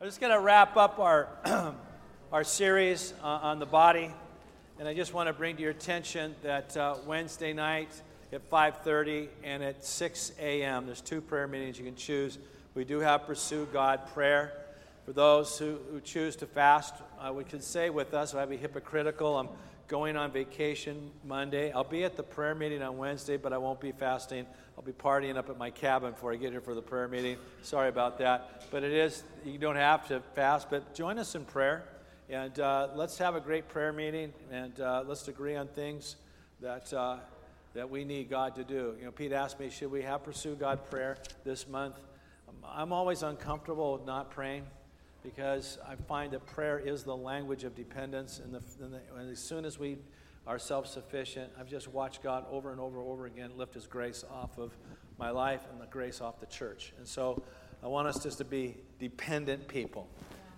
I'm 0.00 0.06
just 0.06 0.20
going 0.20 0.32
to 0.32 0.38
wrap 0.38 0.76
up 0.76 1.00
our, 1.00 1.26
our 2.32 2.44
series 2.44 3.14
uh, 3.20 3.26
on 3.26 3.58
the 3.58 3.66
body. 3.66 4.14
And 4.78 4.86
I 4.86 4.94
just 4.94 5.12
want 5.12 5.26
to 5.26 5.32
bring 5.32 5.56
to 5.56 5.62
your 5.62 5.72
attention 5.72 6.36
that 6.44 6.76
uh, 6.76 6.94
Wednesday 7.04 7.52
night 7.52 7.88
at 8.32 8.48
5.30 8.48 9.26
and 9.42 9.60
at 9.60 9.84
6 9.84 10.32
a.m., 10.38 10.86
there's 10.86 11.00
two 11.00 11.20
prayer 11.20 11.48
meetings 11.48 11.80
you 11.80 11.84
can 11.84 11.96
choose. 11.96 12.38
We 12.76 12.84
do 12.84 13.00
have 13.00 13.26
Pursue 13.26 13.66
God 13.72 14.06
prayer. 14.14 14.52
For 15.04 15.12
those 15.12 15.58
who, 15.58 15.78
who 15.90 16.00
choose 16.00 16.36
to 16.36 16.46
fast, 16.46 16.94
uh, 17.20 17.32
we 17.32 17.42
can 17.42 17.60
say 17.60 17.90
with 17.90 18.14
us, 18.14 18.36
I'd 18.36 18.48
be 18.48 18.56
hypocritical. 18.56 19.36
I'm 19.36 19.48
going 19.88 20.18
on 20.18 20.30
vacation 20.30 21.10
Monday. 21.24 21.72
I'll 21.72 21.82
be 21.82 22.04
at 22.04 22.14
the 22.14 22.22
prayer 22.22 22.54
meeting 22.54 22.82
on 22.82 22.98
Wednesday, 22.98 23.38
but 23.38 23.54
I 23.54 23.58
won't 23.58 23.80
be 23.80 23.90
fasting. 23.90 24.44
I'll 24.76 24.84
be 24.84 24.92
partying 24.92 25.36
up 25.36 25.48
at 25.48 25.56
my 25.56 25.70
cabin 25.70 26.12
before 26.12 26.30
I 26.30 26.36
get 26.36 26.52
here 26.52 26.60
for 26.60 26.74
the 26.74 26.82
prayer 26.82 27.08
meeting. 27.08 27.38
Sorry 27.62 27.88
about 27.88 28.18
that. 28.18 28.66
But 28.70 28.84
it 28.84 28.92
is, 28.92 29.24
you 29.46 29.56
don't 29.56 29.76
have 29.76 30.06
to 30.08 30.20
fast, 30.34 30.68
but 30.68 30.94
join 30.94 31.18
us 31.18 31.34
in 31.34 31.46
prayer. 31.46 31.84
And 32.28 32.60
uh, 32.60 32.88
let's 32.94 33.16
have 33.16 33.34
a 33.34 33.40
great 33.40 33.68
prayer 33.68 33.94
meeting 33.94 34.34
and 34.52 34.78
uh, 34.78 35.04
let's 35.06 35.26
agree 35.26 35.56
on 35.56 35.68
things 35.68 36.16
that, 36.60 36.92
uh, 36.92 37.16
that 37.72 37.88
we 37.88 38.04
need 38.04 38.28
God 38.28 38.54
to 38.56 38.64
do. 38.64 38.94
You 38.98 39.06
know, 39.06 39.10
Pete 39.10 39.32
asked 39.32 39.58
me, 39.58 39.70
should 39.70 39.90
we 39.90 40.02
have 40.02 40.22
Pursue 40.22 40.54
God 40.54 40.90
prayer 40.90 41.16
this 41.44 41.66
month? 41.66 41.94
I'm 42.62 42.92
always 42.92 43.22
uncomfortable 43.22 43.94
with 43.94 44.04
not 44.04 44.30
praying 44.30 44.66
because 45.22 45.78
I 45.86 45.96
find 45.96 46.32
that 46.32 46.46
prayer 46.46 46.78
is 46.78 47.02
the 47.02 47.16
language 47.16 47.64
of 47.64 47.74
dependence. 47.74 48.40
And, 48.42 48.54
the, 48.54 48.62
and, 48.82 48.94
the, 48.94 49.00
and 49.18 49.30
as 49.30 49.38
soon 49.38 49.64
as 49.64 49.78
we 49.78 49.98
are 50.48 50.58
self 50.58 50.86
sufficient. 50.86 51.52
I've 51.60 51.68
just 51.68 51.88
watched 51.88 52.22
God 52.22 52.46
over 52.50 52.72
and 52.72 52.80
over 52.80 52.98
and 52.98 53.08
over 53.08 53.26
again 53.26 53.50
lift 53.56 53.74
His 53.74 53.86
grace 53.86 54.24
off 54.32 54.58
of 54.58 54.72
my 55.18 55.30
life 55.30 55.60
and 55.70 55.80
the 55.80 55.86
grace 55.86 56.20
off 56.20 56.40
the 56.40 56.46
church. 56.46 56.94
And 56.96 57.06
so 57.06 57.42
I 57.82 57.86
want 57.86 58.08
us 58.08 58.22
just 58.22 58.38
to 58.38 58.44
be 58.44 58.78
dependent 58.98 59.68
people. 59.68 60.08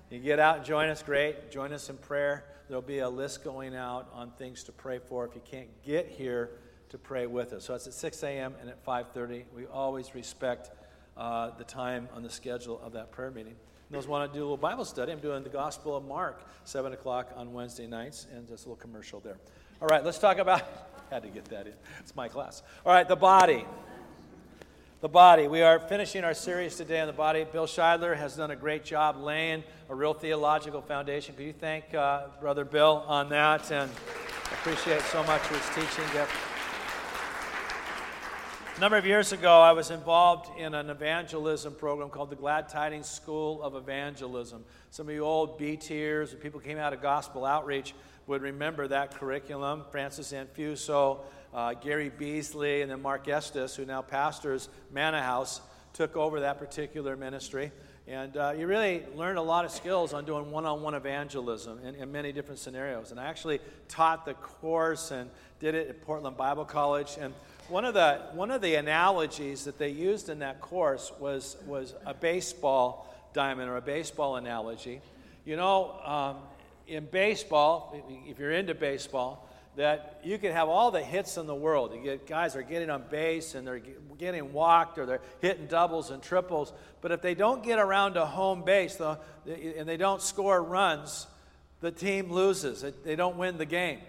You 0.09 0.21
get 0.21 0.39
out 0.39 0.59
and 0.59 0.65
join 0.65 0.89
us, 0.89 1.03
great. 1.03 1.51
Join 1.51 1.73
us 1.73 1.91
in 1.91 1.97
prayer. 1.97 2.45
There'll 2.69 2.83
be 2.83 3.01
a 3.01 3.09
list 3.09 3.43
going 3.43 3.75
out 3.75 4.09
on 4.13 4.31
things 4.31 4.63
to 4.65 4.73
pray 4.73 5.01
for 5.01 5.27
if 5.27 5.35
you 5.35 5.43
can't 5.45 5.69
get 5.85 6.07
here 6.07 6.51
to 6.91 6.99
pray 6.99 7.27
with 7.27 7.53
us. 7.53 7.65
So 7.65 7.75
it's 7.75 7.89
at 7.89 7.93
6 7.95 8.23
a.m. 8.23 8.55
and 8.61 8.71
at 8.71 8.85
5:30. 8.85 9.45
We 9.55 9.67
always 9.67 10.15
respect 10.15 10.71
uh, 11.17 11.51
the 11.59 11.65
time 11.65 12.09
on 12.15 12.23
the 12.23 12.31
schedule 12.31 12.81
of 12.81 12.93
that 12.93 13.11
prayer 13.11 13.33
meeting. 13.33 13.57
Those 13.91 14.07
want 14.07 14.31
to 14.31 14.39
do 14.39 14.43
a 14.43 14.47
little 14.47 14.57
Bible 14.57 14.85
study. 14.85 15.11
I'm 15.11 15.19
doing 15.19 15.43
the 15.43 15.49
Gospel 15.49 15.97
of 15.97 16.05
Mark, 16.05 16.47
7 16.65 16.93
o'clock 16.93 17.33
on 17.37 17.53
Wednesday 17.53 17.89
nights, 17.89 18.29
and 18.33 18.47
just 18.47 18.65
a 18.65 18.69
little 18.69 18.81
commercial 18.81 19.19
there. 19.19 19.37
All 19.83 19.89
right, 19.89 20.05
let's 20.05 20.19
talk 20.19 20.39
about. 20.39 20.63
Had 21.11 21.25
to 21.25 21.29
get 21.29 21.47
that 21.47 21.67
in. 21.67 21.73
It's 21.99 22.15
my 22.15 22.29
class. 22.29 22.63
All 22.87 22.93
right, 22.93 23.09
the 23.09 23.17
body. 23.17 23.67
The 25.01 25.09
body. 25.09 25.49
We 25.49 25.63
are 25.63 25.81
finishing 25.81 26.23
our 26.23 26.35
series 26.35 26.77
today 26.77 27.01
on 27.01 27.09
the 27.09 27.13
body. 27.13 27.45
Bill 27.51 27.67
Scheidler 27.67 28.17
has 28.17 28.37
done 28.37 28.53
a 28.53 28.57
great 28.57 28.85
job 28.85 29.17
laying 29.17 29.65
a 29.89 29.95
real 29.95 30.15
theological 30.15 30.83
foundation. 30.83 31.35
Could 31.35 31.47
you 31.47 31.53
thank 31.53 31.93
uh, 31.93 32.27
Brother 32.41 32.65
Bill 32.65 33.05
on 33.09 33.29
that? 33.31 33.73
And 33.73 33.91
appreciate 34.53 35.01
so 35.03 35.25
much 35.25 35.43
his 35.49 35.69
teaching. 35.75 36.05
A 38.81 38.83
number 38.83 38.97
of 38.97 39.05
years 39.05 39.33
ago, 39.33 39.61
I 39.61 39.73
was 39.73 39.91
involved 39.91 40.59
in 40.59 40.73
an 40.73 40.89
evangelism 40.89 41.75
program 41.75 42.09
called 42.09 42.31
the 42.31 42.37
Glad 42.37 42.71
Tidings 42.71 43.07
School 43.07 43.63
of 43.63 43.75
Evangelism. 43.75 44.65
Some 44.91 45.07
of 45.07 45.15
you 45.15 45.23
old 45.23 45.59
B 45.59 45.77
tiers, 45.77 46.35
people 46.37 46.61
came 46.61 46.79
out 46.79 46.95
of 46.95 47.03
gospel 47.03 47.45
outreach 47.45 47.93
would 48.27 48.41
remember 48.41 48.89
that 48.89 49.15
curriculum. 49.15 49.85
Francis 49.91 50.33
Anfuso, 50.33 51.19
uh, 51.53 51.75
Gary 51.75 52.09
Beasley, 52.09 52.81
and 52.81 52.91
then 52.91 53.03
Mark 53.03 53.29
Estes, 53.29 53.77
who 53.77 53.85
now 53.85 54.01
pastors 54.01 54.71
Manna 54.91 55.23
House, 55.23 55.61
took 55.93 56.17
over 56.17 56.41
that 56.41 56.59
particular 56.59 57.19
ministry. 57.19 57.73
And 58.07 58.37
uh, 58.37 58.55
you 58.59 58.67
really 58.67 59.05
learned 59.15 59.39
a 59.39 59.43
lot 59.43 59.65
of 59.65 59.71
skills 59.71 60.13
on 60.13 60.25
doing 60.25 60.51
one 60.51 60.67
on 60.67 60.83
one 60.83 60.95
evangelism 60.95 61.79
in, 61.85 61.95
in, 61.95 62.11
many 62.11 62.33
different 62.33 62.59
scenarios. 62.59 63.11
And 63.11 63.21
I 63.21 63.27
actually 63.27 63.61
taught 63.89 64.25
the 64.25 64.35
course 64.35 65.11
and 65.11 65.31
did 65.61 65.75
it 65.75 65.89
at 65.89 66.03
Portland 66.03 66.37
Bible 66.37 66.65
College. 66.65 67.17
And 67.21 67.35
one 67.69 67.85
of 67.85 67.95
the, 67.95 68.21
one 68.33 68.51
of 68.51 68.63
the 68.63 68.75
analogies 68.75 69.65
that 69.65 69.79
they 69.79 69.91
used 69.91 70.29
in 70.29 70.41
that 70.41 70.61
course 70.61 71.13
was, 71.21 71.57
was 71.67 71.95
a 72.05 72.15
baseball 72.15 73.15
diamond 73.33 73.71
or 73.71 73.77
a 73.77 73.83
baseball 73.83 74.37
analogy. 74.37 75.01
You 75.45 75.57
know, 75.57 76.01
um, 76.05 76.37
in 76.89 77.07
baseball, 77.07 77.95
if 78.27 78.39
you're 78.39 78.51
into 78.51 78.75
baseball, 78.75 79.49
that 79.77 80.21
you 80.25 80.39
can 80.39 80.53
have 80.53 80.69
all 80.69 80.91
the 80.91 81.03
hits 81.03 81.37
in 81.37 81.47
the 81.47 81.55
world. 81.55 81.95
You 81.95 82.03
get 82.03 82.27
guys 82.27 82.57
are 82.57 82.63
getting 82.63 82.91
on 82.91 83.05
base 83.09 83.55
and 83.55 83.67
they're 83.67 83.81
getting 84.19 84.53
walked 84.53 84.99
or 84.99 85.07
they're 85.07 85.21
hitting 85.41 85.67
doubles 85.67 86.11
and 86.11 86.23
triples. 86.23 86.73
But 87.01 87.13
if 87.13 87.23
they 87.23 87.35
don't 87.35 87.63
get 87.63 87.79
around 87.79 88.15
to 88.15 88.27
home 88.27 88.63
base 88.65 88.97
though, 88.97 89.19
and 89.47 89.89
they 89.89 89.97
don't 89.97 90.21
score 90.21 90.63
runs, 90.63 91.27
the 91.81 91.91
team 91.91 92.31
loses. 92.31 92.85
They 93.05 93.17
don't 93.17 93.37
win 93.37 93.59
the 93.59 93.67
game. 93.67 94.01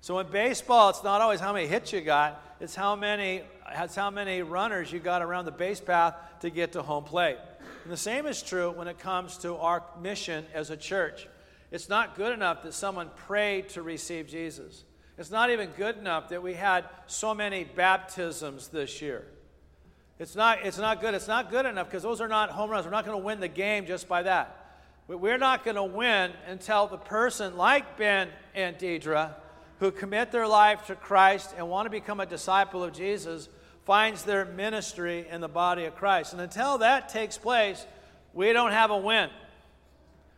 So 0.00 0.18
in 0.20 0.28
baseball, 0.28 0.90
it's 0.90 1.02
not 1.02 1.20
always 1.20 1.40
how 1.40 1.52
many 1.52 1.66
hits 1.66 1.92
you 1.92 2.00
got; 2.00 2.42
it's 2.60 2.74
how 2.74 2.94
many 2.94 3.42
it's 3.70 3.96
how 3.96 4.10
many 4.10 4.42
runners 4.42 4.90
you 4.90 4.98
got 4.98 5.20
around 5.20 5.44
the 5.44 5.52
base 5.52 5.80
path 5.80 6.14
to 6.40 6.50
get 6.50 6.72
to 6.72 6.82
home 6.82 7.04
plate. 7.04 7.36
And 7.82 7.92
the 7.92 7.96
same 7.96 8.26
is 8.26 8.42
true 8.42 8.70
when 8.70 8.88
it 8.88 8.98
comes 8.98 9.36
to 9.38 9.56
our 9.56 9.82
mission 10.00 10.46
as 10.54 10.70
a 10.70 10.76
church. 10.76 11.26
It's 11.70 11.88
not 11.88 12.16
good 12.16 12.32
enough 12.32 12.62
that 12.62 12.72
someone 12.72 13.10
prayed 13.26 13.70
to 13.70 13.82
receive 13.82 14.26
Jesus. 14.26 14.84
It's 15.18 15.30
not 15.32 15.50
even 15.50 15.70
good 15.70 15.98
enough 15.98 16.28
that 16.28 16.42
we 16.42 16.54
had 16.54 16.84
so 17.06 17.34
many 17.34 17.64
baptisms 17.64 18.68
this 18.68 19.02
year. 19.02 19.26
It's 20.20 20.36
not, 20.36 20.64
it's 20.64 20.78
not 20.78 21.00
good. 21.00 21.14
It's 21.14 21.28
not 21.28 21.50
good 21.50 21.66
enough 21.66 21.88
because 21.88 22.04
those 22.04 22.20
are 22.20 22.28
not 22.28 22.50
home 22.50 22.70
runs. 22.70 22.84
We're 22.84 22.92
not 22.92 23.04
going 23.04 23.18
to 23.18 23.24
win 23.24 23.40
the 23.40 23.48
game 23.48 23.86
just 23.86 24.08
by 24.08 24.22
that. 24.22 24.54
We're 25.08 25.38
not 25.38 25.64
going 25.64 25.76
to 25.76 25.84
win 25.84 26.32
until 26.46 26.86
the 26.86 26.98
person 26.98 27.56
like 27.56 27.96
Ben 27.96 28.28
and 28.54 28.76
Deidre, 28.76 29.32
who 29.80 29.90
commit 29.90 30.30
their 30.30 30.46
life 30.46 30.86
to 30.86 30.94
Christ 30.94 31.54
and 31.56 31.68
want 31.68 31.86
to 31.86 31.90
become 31.90 32.20
a 32.20 32.26
disciple 32.26 32.84
of 32.84 32.92
Jesus, 32.92 33.48
finds 33.84 34.22
their 34.22 34.44
ministry 34.44 35.26
in 35.30 35.40
the 35.40 35.48
body 35.48 35.86
of 35.86 35.96
Christ. 35.96 36.32
And 36.32 36.42
until 36.42 36.78
that 36.78 37.08
takes 37.08 37.38
place, 37.38 37.86
we 38.34 38.52
don't 38.52 38.72
have 38.72 38.90
a 38.90 38.98
win. 38.98 39.30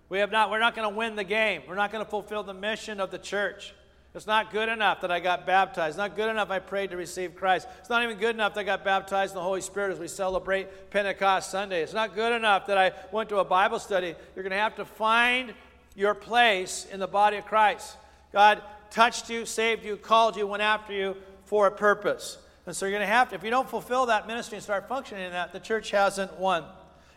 We 0.09 0.21
have 0.21 0.31
not, 0.31 0.51
we're 0.51 0.61
not 0.61 0.75
going 0.77 0.89
to 0.89 0.97
win 0.97 1.17
the 1.17 1.25
game. 1.25 1.63
We're 1.69 1.75
not 1.75 1.91
going 1.91 2.05
to 2.05 2.11
fulfill 2.11 2.45
the 2.45 2.55
mission 2.55 3.01
of 3.01 3.11
the 3.11 3.19
church. 3.19 3.75
It's 4.13 4.27
not 4.27 4.51
good 4.51 4.69
enough 4.69 5.03
that 5.03 5.13
I 5.13 5.21
got 5.21 5.47
baptized. 5.47 5.91
It's 5.91 5.99
not 5.99 6.17
good 6.17 6.29
enough 6.29 6.51
I 6.51 6.59
prayed 6.59 6.91
to 6.91 6.97
receive 6.97 7.37
Christ. 7.37 7.69
It's 7.79 7.89
not 7.89 8.03
even 8.03 8.17
good 8.17 8.35
enough 8.35 8.55
that 8.55 8.61
I 8.61 8.65
got 8.65 8.85
baptized 8.85 9.33
in 9.33 9.37
the 9.37 9.43
Holy 9.43 9.61
Spirit 9.61 9.93
as 9.93 10.01
we 10.01 10.09
celebrate 10.09 10.91
Pentecost 10.91 11.51
Sunday. 11.51 11.83
It's 11.83 11.93
not 11.95 12.17
good 12.17 12.33
enough 12.33 12.67
that 12.67 12.77
I 12.77 12.93
went 13.13 13.29
to 13.29 13.39
a 13.39 13.45
Bible 13.45 13.79
study. 13.79 14.17
You're 14.35 14.43
going 14.43 14.51
to 14.51 14.57
have 14.57 14.75
to 14.77 14.85
find 14.85 15.55
your 15.95 16.15
place 16.15 16.89
in 16.91 16.99
the 16.99 17.07
body 17.07 17.37
of 17.37 17.47
Christ. 17.47 17.97
God 18.33 18.63
touched 18.91 19.31
you, 19.31 19.47
saved 19.47 19.85
you, 19.85 19.97
called 19.97 20.37
you, 20.37 20.45
went 20.45 20.63
after 20.63 20.93
you 20.93 21.17
for 21.45 21.69
a 21.69 21.71
purpose. 21.71 22.39
And 22.67 22.75
so 22.75 22.87
you're 22.87 22.99
going 22.99 23.09
to 23.09 23.13
have 23.13 23.29
to, 23.29 23.37
if 23.37 23.45
you 23.45 23.51
don't 23.51 23.69
fulfill 23.69 24.07
that 24.07 24.27
ministry 24.27 24.57
and 24.57 24.63
start 24.63 24.89
functioning 24.89 25.25
in 25.25 25.33
that, 25.33 25.53
the 25.53 25.61
church 25.61 25.93
hasn't 25.93 26.37
won. 26.39 26.65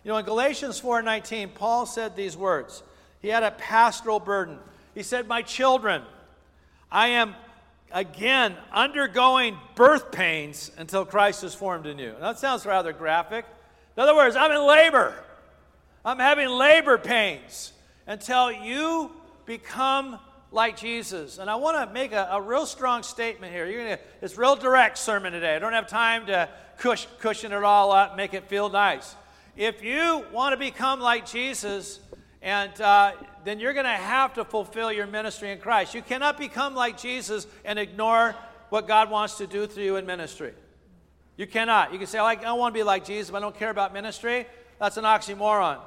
You 0.04 0.10
know, 0.12 0.18
in 0.18 0.26
Galatians 0.26 0.80
4:19, 0.80 1.56
Paul 1.56 1.86
said 1.86 2.16
these 2.16 2.36
words. 2.38 2.84
He 3.22 3.30
had 3.30 3.44
a 3.44 3.52
pastoral 3.52 4.20
burden. 4.20 4.60
He 4.94 5.02
said, 5.02 5.28
"My 5.28 5.42
children, 5.42 6.04
I 6.94 7.10
am 7.10 7.36
again 7.92 8.56
undergoing 8.72 9.58
birth 9.76 10.12
pains 10.12 10.72
until 10.78 11.04
Christ 11.04 11.44
is 11.44 11.54
formed 11.54 11.88
in 11.88 12.00
you." 12.00 12.16
That 12.22 12.40
sounds 12.40 12.66
rather 12.66 12.94
graphic. 12.94 13.46
In 13.98 14.04
other 14.04 14.16
words, 14.16 14.38
I'm 14.38 14.52
in 14.52 14.66
labor. 14.66 15.14
I'm 16.06 16.20
having 16.20 16.48
labor 16.48 16.98
pains 16.98 17.74
until 18.08 18.52
you 18.52 19.12
become 19.46 20.20
like 20.52 20.78
Jesus. 20.78 21.40
And 21.40 21.50
I 21.50 21.56
want 21.56 21.78
to 21.88 21.94
make 21.94 22.12
a, 22.12 22.30
a, 22.32 22.42
real 22.42 22.66
strong 22.66 23.04
statement 23.04 23.54
here. 23.54 23.66
You're 23.66 23.84
gonna, 23.84 24.00
it's 24.22 24.38
real 24.38 24.56
direct 24.56 24.98
sermon 24.98 25.34
today. 25.34 25.56
I 25.56 25.60
don't 25.60 25.74
have 25.74 25.88
time 25.88 26.28
to 26.28 26.48
cush, 26.78 27.08
cushion 27.20 27.52
it 27.52 27.64
all 27.64 27.92
up, 27.92 28.16
make 28.16 28.34
it 28.34 28.48
feel 28.48 28.70
nice. 28.70 29.16
If 29.56 29.84
you 29.84 30.26
want 30.32 30.54
to 30.54 30.58
become 30.58 31.00
like 31.00 31.26
Jesus, 31.26 32.00
and 32.44 32.80
uh, 32.82 33.14
then 33.46 33.62
you're 33.62 33.74
going 33.74 33.86
to 33.86 33.92
have 33.92 34.34
to 34.34 34.44
fulfill 34.44 34.92
your 34.92 35.08
ministry 35.08 35.52
in 35.52 35.60
Christ. 35.60 35.94
You 35.94 36.02
cannot 36.02 36.38
become 36.38 36.76
like 36.76 36.98
Jesus 37.00 37.48
and 37.64 37.80
ignore 37.80 38.36
what 38.68 38.86
God 38.86 39.10
wants 39.10 39.38
to 39.38 39.48
do 39.48 39.66
through 39.66 39.86
you 39.86 39.96
in 39.96 40.06
ministry. 40.06 40.54
You 41.38 41.48
cannot. 41.48 41.94
You 41.94 41.98
can 41.98 42.08
say, 42.08 42.20
I 42.20 42.36
don't 42.36 42.60
want 42.60 42.76
to 42.76 42.78
be 42.78 42.84
like 42.84 43.06
Jesus, 43.06 43.32
but 43.32 43.38
I 43.38 43.40
don't 43.40 43.58
care 43.58 43.70
about 43.70 43.94
ministry. 43.94 44.46
That's 44.78 44.98
an 44.98 45.06
oxymoron. 45.06 45.80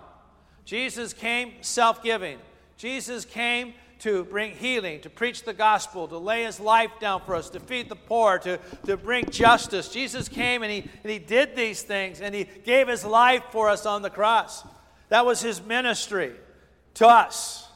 Jesus 0.65 1.13
came 1.13 1.53
self 1.61 2.03
giving. 2.03 2.39
Jesus 2.79 3.27
came 3.27 3.75
to 3.99 4.25
bring 4.25 4.53
healing, 4.53 5.01
to 5.03 5.11
preach 5.11 5.45
the 5.45 5.53
gospel, 5.53 6.09
to 6.09 6.19
lay 6.19 6.45
his 6.45 6.59
life 6.59 6.91
down 7.01 7.21
for 7.21 7.35
us, 7.35 7.51
to 7.51 7.61
feed 7.61 7.91
the 7.91 7.97
poor, 7.97 8.39
to, 8.39 8.59
to 8.87 8.97
bring 8.97 9.29
justice. 9.29 9.89
Jesus 9.91 10.29
came 10.29 10.63
and 10.63 10.73
he, 10.73 10.81
and 11.03 11.13
he 11.13 11.19
did 11.19 11.55
these 11.55 11.83
things 11.83 12.21
and 12.21 12.35
he 12.35 12.45
gave 12.65 12.89
his 12.89 13.05
life 13.05 13.43
for 13.53 13.69
us 13.69 13.85
on 13.85 14.03
the 14.03 14.11
cross. 14.11 14.65
That 15.11 15.25
was 15.25 15.41
his 15.41 15.63
ministry 15.63 16.33
to 16.97 17.07
us. 17.07 17.67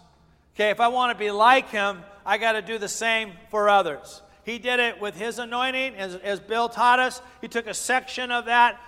Okay, 0.54 0.70
if 0.70 0.80
I 0.80 0.88
want 0.88 1.16
to 1.16 1.18
be 1.18 1.30
like 1.30 1.70
him, 1.70 2.02
I 2.26 2.38
got 2.38 2.52
to 2.52 2.62
do 2.62 2.78
the 2.78 2.88
same 2.88 3.32
for 3.50 3.68
others. 3.68 4.22
He 4.44 4.58
did 4.58 4.80
it 4.80 5.00
with 5.00 5.16
his 5.16 5.38
anointing, 5.38 5.94
as, 5.94 6.16
as 6.16 6.40
Bill 6.40 6.68
taught 6.68 6.98
us. 6.98 7.22
He 7.40 7.48
took 7.48 7.66
a 7.66 7.74
section 7.74 8.30
of 8.30 8.46
that 8.46 8.80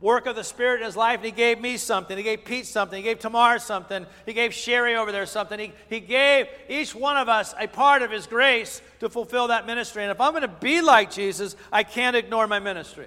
work 0.00 0.26
of 0.26 0.36
the 0.36 0.44
Spirit 0.44 0.80
in 0.80 0.86
his 0.86 0.96
life, 0.96 1.16
and 1.16 1.24
he 1.24 1.30
gave 1.30 1.60
me 1.60 1.76
something. 1.76 2.16
He 2.16 2.22
gave 2.22 2.44
Pete 2.44 2.66
something. 2.66 2.96
He 2.96 3.02
gave 3.02 3.18
Tamar 3.18 3.58
something. 3.58 4.06
He 4.24 4.32
gave 4.32 4.54
Sherry 4.54 4.96
over 4.96 5.12
there 5.12 5.26
something. 5.26 5.58
He, 5.58 5.72
he 5.88 6.00
gave 6.00 6.46
each 6.68 6.94
one 6.94 7.16
of 7.16 7.28
us 7.28 7.54
a 7.58 7.66
part 7.66 8.02
of 8.02 8.10
his 8.10 8.26
grace 8.26 8.80
to 9.00 9.10
fulfill 9.10 9.48
that 9.48 9.66
ministry. 9.66 10.02
And 10.02 10.10
if 10.10 10.20
I'm 10.20 10.32
going 10.32 10.42
to 10.42 10.48
be 10.48 10.80
like 10.80 11.10
Jesus, 11.10 11.54
I 11.70 11.82
can't 11.82 12.16
ignore 12.16 12.46
my 12.46 12.60
ministry. 12.60 13.06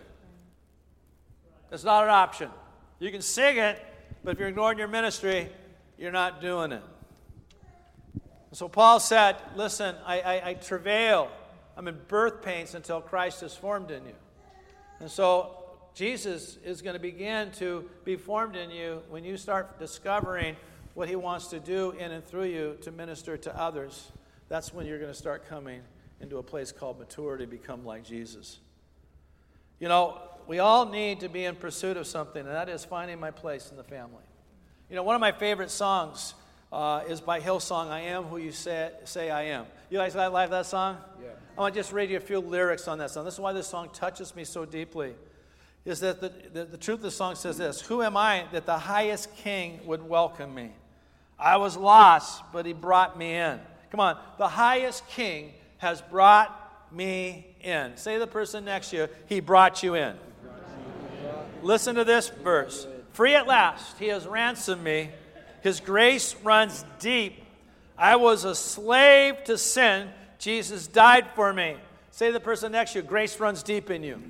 It's 1.72 1.84
not 1.84 2.04
an 2.04 2.12
option. 2.12 2.50
You 3.00 3.12
can 3.12 3.22
sing 3.22 3.58
it, 3.58 3.84
but 4.24 4.34
if 4.34 4.40
you're 4.40 4.50
ignoring 4.50 4.78
your 4.78 4.88
ministry, 4.88 5.50
you're 5.98 6.12
not 6.12 6.42
doing 6.42 6.72
it. 6.72 6.84
So 8.52 8.68
Paul 8.68 9.00
said, 9.00 9.38
Listen, 9.56 9.96
I, 10.06 10.20
I, 10.22 10.50
I 10.50 10.54
travail. 10.54 11.30
I'm 11.76 11.88
in 11.88 11.98
birth 12.08 12.44
pains 12.44 12.76
until 12.76 13.02
Christ 13.02 13.42
is 13.42 13.56
formed 13.56 13.90
in 13.90 14.06
you. 14.06 14.14
And 15.00 15.10
so 15.10 15.58
Jesus 15.96 16.58
is 16.64 16.82
going 16.82 16.94
to 16.94 17.00
begin 17.00 17.52
to 17.54 17.90
be 18.04 18.16
formed 18.16 18.56
in 18.56 18.70
you 18.70 19.02
when 19.10 19.24
you 19.24 19.38
start 19.38 19.80
discovering 19.80 20.56
what 20.94 21.10
he 21.10 21.16
wants 21.16 21.48
to 21.48 21.60
do 21.60 21.92
in 21.92 22.12
and 22.12 22.24
through 22.24 22.46
you 22.46 22.78
to 22.82 22.92
minister 22.92 23.38
to 23.38 23.60
others. 23.60 24.12
That's 24.50 24.74
when 24.74 24.86
you're 24.86 25.00
going 25.00 25.12
to 25.12 25.18
start 25.18 25.50
coming 25.50 25.82
into 26.22 26.38
a 26.38 26.44
place 26.44 26.72
called 26.72 27.00
maturity, 27.00 27.46
become 27.46 27.86
like 27.86 28.04
Jesus. 28.04 28.60
You 29.80 29.88
know, 29.88 30.22
we 30.48 30.60
all 30.60 30.86
need 30.86 31.22
to 31.22 31.30
be 31.30 31.46
in 31.46 31.56
pursuit 31.56 31.98
of 31.98 32.06
something, 32.06 32.46
and 32.46 32.56
that 32.56 32.70
is 32.70 32.86
finding 32.86 33.20
my 33.20 33.32
place 33.32 33.72
in 33.72 33.78
the 33.78 33.84
family. 33.84 34.24
You 34.90 34.96
know, 34.96 35.04
one 35.04 35.16
of 35.16 35.22
my 35.22 35.32
favorite 35.32 35.72
songs 35.72 36.36
uh, 36.72 37.04
is 37.08 37.22
by 37.22 37.40
Hillsong, 37.40 37.90
I 37.90 38.02
Am 38.02 38.24
Who 38.24 38.38
You 38.38 38.52
Say, 38.52 38.92
say 39.06 39.30
I 39.30 39.44
Am. 39.44 39.66
You 39.90 39.98
guys 39.98 40.16
like 40.16 40.50
that 40.50 40.66
song? 40.66 40.98
Yeah. 41.22 41.30
I 41.58 41.62
want 41.62 41.74
to 41.74 41.80
just 41.80 41.94
read 41.94 42.10
you 42.10 42.18
a 42.18 42.20
few 42.20 42.40
lyrics 42.40 42.88
on 42.88 42.98
that 42.98 43.12
song. 43.12 43.26
This 43.26 43.36
is 43.36 43.40
why 43.40 43.54
this 43.54 43.68
song 43.68 43.90
touches 43.94 44.36
me 44.36 44.44
so 44.44 44.66
deeply 44.66 45.14
is 45.86 46.00
that 46.00 46.22
the, 46.22 46.32
the, 46.54 46.66
the, 46.66 46.78
truth 46.78 46.98
of 46.98 47.04
the 47.04 47.12
song 47.12 47.36
says 47.36 47.58
this 47.58 47.82
Who 47.82 48.02
am 48.02 48.16
I 48.16 48.46
that 48.52 48.66
the 48.66 48.78
highest 48.78 49.36
king 49.38 49.80
would 49.86 50.08
welcome 50.08 50.54
me? 50.54 50.72
I 51.38 51.58
was 51.58 51.76
lost, 51.76 52.44
but 52.54 52.66
he 52.66 52.74
brought 52.74 53.18
me 53.18 53.36
in. 53.36 53.60
Come 53.92 54.00
on, 54.00 54.18
the 54.38 54.48
highest 54.48 55.08
king 55.10 55.54
has 55.78 56.02
brought 56.02 56.92
me 56.92 57.46
in. 57.62 57.98
Say 57.98 58.14
to 58.14 58.20
the 58.20 58.28
person 58.28 58.66
next 58.66 58.92
to 58.92 58.98
you, 58.98 59.08
he 59.28 59.40
brought 59.40 59.84
you 59.84 59.96
in. 59.96 60.16
Listen 61.62 61.96
to 61.96 62.04
this 62.04 62.30
verse 62.30 62.88
Free 63.14 63.36
at 63.36 63.48
last, 63.48 63.98
he 64.00 64.08
has 64.08 64.28
ransomed 64.28 64.84
me. 64.84 65.12
His 65.62 65.80
grace 65.80 66.36
runs 66.44 66.84
deep. 67.00 67.42
I 67.98 68.16
was 68.16 68.44
a 68.44 68.56
slave 68.56 69.44
to 69.46 69.58
sin. 69.58 70.10
Jesus 70.40 70.88
died 70.88 71.28
for 71.36 71.54
me. 71.54 71.78
Say 72.12 72.28
to 72.28 72.34
the 72.34 72.40
person 72.40 72.72
next 72.72 72.94
to 72.94 73.00
you, 73.00 73.04
grace 73.04 73.40
runs 73.40 73.64
deep 73.64 73.90
in 73.90 74.04
you. 74.04 74.22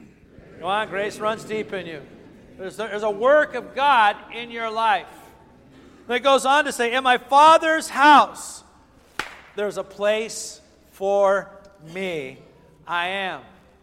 Come 0.59 0.67
on, 0.67 0.89
grace 0.89 1.17
runs 1.17 1.43
deep 1.43 1.73
in 1.73 1.87
you. 1.87 2.01
There's, 2.57 2.77
there's 2.77 3.03
a 3.03 3.09
work 3.09 3.55
of 3.55 3.73
God 3.73 4.15
in 4.33 4.51
your 4.51 4.69
life. 4.69 5.07
And 6.07 6.15
it 6.15 6.19
goes 6.19 6.45
on 6.45 6.65
to 6.65 6.71
say, 6.71 6.93
In 6.93 7.03
my 7.03 7.17
Father's 7.17 7.89
house, 7.89 8.63
there's 9.55 9.77
a 9.77 9.83
place 9.83 10.61
for 10.91 11.49
me. 11.93 12.37
I 12.85 13.07
am 13.07 13.41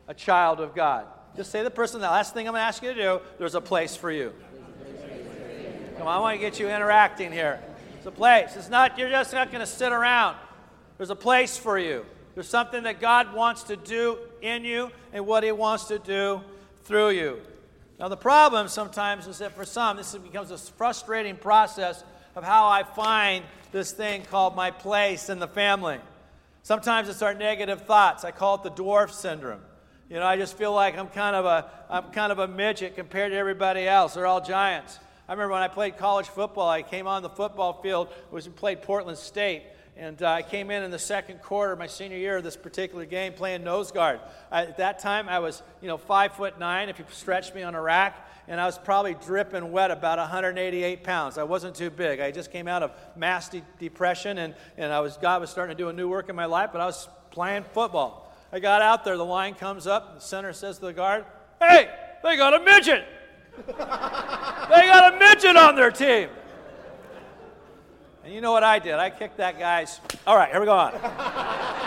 a 0.08 0.14
child 0.14 0.60
of 0.60 0.74
God. 0.74 1.06
Just 1.36 1.50
say 1.50 1.60
to 1.60 1.64
the 1.64 1.70
person, 1.70 2.00
the 2.00 2.06
last 2.06 2.34
thing 2.34 2.46
I'm 2.46 2.52
going 2.52 2.60
to 2.60 2.66
ask 2.66 2.82
you 2.82 2.92
to 2.92 3.02
do, 3.02 3.20
there's 3.38 3.54
a 3.54 3.60
place 3.60 3.96
for 3.96 4.10
you. 4.10 4.32
Come 6.00 6.08
on, 6.08 6.16
I 6.16 6.20
want 6.20 6.34
to 6.36 6.40
get 6.40 6.58
you 6.58 6.70
interacting 6.70 7.30
here. 7.30 7.60
It's 7.98 8.06
a 8.06 8.10
place. 8.10 8.56
It's 8.56 8.70
not, 8.70 8.98
you're 8.98 9.10
just 9.10 9.34
not 9.34 9.52
going 9.52 9.60
to 9.60 9.66
sit 9.66 9.92
around. 9.92 10.34
There's 10.96 11.10
a 11.10 11.14
place 11.14 11.58
for 11.58 11.78
you. 11.78 12.06
There's 12.34 12.48
something 12.48 12.84
that 12.84 13.02
God 13.02 13.34
wants 13.34 13.64
to 13.64 13.76
do 13.76 14.16
in 14.40 14.64
you 14.64 14.90
and 15.12 15.26
what 15.26 15.44
He 15.44 15.52
wants 15.52 15.88
to 15.88 15.98
do 15.98 16.40
through 16.84 17.10
you. 17.10 17.42
Now, 17.98 18.08
the 18.08 18.16
problem 18.16 18.68
sometimes 18.68 19.26
is 19.26 19.40
that 19.40 19.52
for 19.52 19.66
some, 19.66 19.98
this 19.98 20.14
becomes 20.14 20.50
a 20.50 20.56
frustrating 20.56 21.36
process 21.36 22.02
of 22.34 22.44
how 22.44 22.66
I 22.66 22.82
find 22.82 23.44
this 23.70 23.92
thing 23.92 24.22
called 24.22 24.56
my 24.56 24.70
place 24.70 25.28
in 25.28 25.38
the 25.38 25.48
family. 25.48 25.98
Sometimes 26.62 27.10
it's 27.10 27.20
our 27.20 27.34
negative 27.34 27.82
thoughts. 27.82 28.24
I 28.24 28.30
call 28.30 28.54
it 28.54 28.62
the 28.62 28.70
dwarf 28.70 29.10
syndrome. 29.10 29.60
You 30.08 30.16
know, 30.16 30.24
I 30.24 30.38
just 30.38 30.56
feel 30.56 30.72
like 30.72 30.96
I'm 30.96 31.08
kind 31.08 31.36
of 31.36 31.44
a, 31.44 31.70
I'm 31.90 32.04
kind 32.04 32.32
of 32.32 32.38
a 32.38 32.48
midget 32.48 32.96
compared 32.96 33.32
to 33.32 33.36
everybody 33.36 33.86
else. 33.86 34.14
They're 34.14 34.26
all 34.26 34.40
giants. 34.40 34.98
I 35.30 35.34
remember 35.34 35.52
when 35.52 35.62
I 35.62 35.68
played 35.68 35.96
college 35.96 36.26
football, 36.26 36.68
I 36.68 36.82
came 36.82 37.06
on 37.06 37.22
the 37.22 37.28
football 37.28 37.80
field, 37.80 38.08
it 38.08 38.32
was 38.32 38.48
played 38.48 38.82
Portland 38.82 39.16
State, 39.16 39.62
and 39.96 40.20
uh, 40.20 40.28
I 40.28 40.42
came 40.42 40.72
in 40.72 40.82
in 40.82 40.90
the 40.90 40.98
second 40.98 41.40
quarter, 41.40 41.76
my 41.76 41.86
senior 41.86 42.16
year 42.16 42.38
of 42.38 42.42
this 42.42 42.56
particular 42.56 43.04
game, 43.04 43.34
playing 43.34 43.62
nose 43.62 43.92
guard. 43.92 44.18
I, 44.50 44.62
at 44.62 44.78
that 44.78 44.98
time, 44.98 45.28
I 45.28 45.38
was, 45.38 45.62
you 45.80 45.86
know, 45.86 45.98
five 45.98 46.32
foot 46.32 46.58
nine. 46.58 46.88
If 46.88 46.98
you 46.98 47.04
stretched 47.12 47.54
me 47.54 47.62
on 47.62 47.76
a 47.76 47.80
rack, 47.80 48.28
and 48.48 48.60
I 48.60 48.66
was 48.66 48.76
probably 48.76 49.14
dripping 49.24 49.70
wet, 49.70 49.92
about 49.92 50.18
188 50.18 51.04
pounds. 51.04 51.38
I 51.38 51.44
wasn't 51.44 51.76
too 51.76 51.90
big. 51.90 52.18
I 52.18 52.32
just 52.32 52.50
came 52.50 52.66
out 52.66 52.82
of 52.82 52.90
mass 53.14 53.50
de- 53.50 53.62
depression, 53.78 54.36
and, 54.36 54.56
and 54.76 54.92
I 54.92 54.98
was 54.98 55.16
God 55.16 55.40
was 55.40 55.50
starting 55.50 55.76
to 55.76 55.80
do 55.80 55.90
a 55.90 55.92
new 55.92 56.08
work 56.08 56.28
in 56.28 56.34
my 56.34 56.46
life, 56.46 56.70
but 56.72 56.80
I 56.80 56.86
was 56.86 57.08
playing 57.30 57.66
football. 57.72 58.34
I 58.52 58.58
got 58.58 58.82
out 58.82 59.04
there. 59.04 59.16
The 59.16 59.24
line 59.24 59.54
comes 59.54 59.86
up. 59.86 60.16
The 60.16 60.20
center 60.22 60.52
says 60.52 60.80
to 60.80 60.86
the 60.86 60.92
guard, 60.92 61.24
"Hey, 61.60 61.88
they 62.24 62.36
got 62.36 62.52
a 62.52 62.64
midget. 62.64 63.04
they 63.66 64.86
got 64.86 65.14
a 65.14 65.18
midget 65.18 65.56
on 65.56 65.76
their 65.76 65.90
team." 65.90 66.28
And 68.24 68.34
you 68.34 68.40
know 68.40 68.52
what 68.52 68.64
I 68.64 68.78
did? 68.78 68.94
I 68.94 69.10
kicked 69.10 69.38
that 69.38 69.58
guy's. 69.58 70.00
All 70.26 70.36
right, 70.36 70.50
here 70.50 70.60
we 70.60 70.66
go 70.66 70.76
on. 70.76 70.92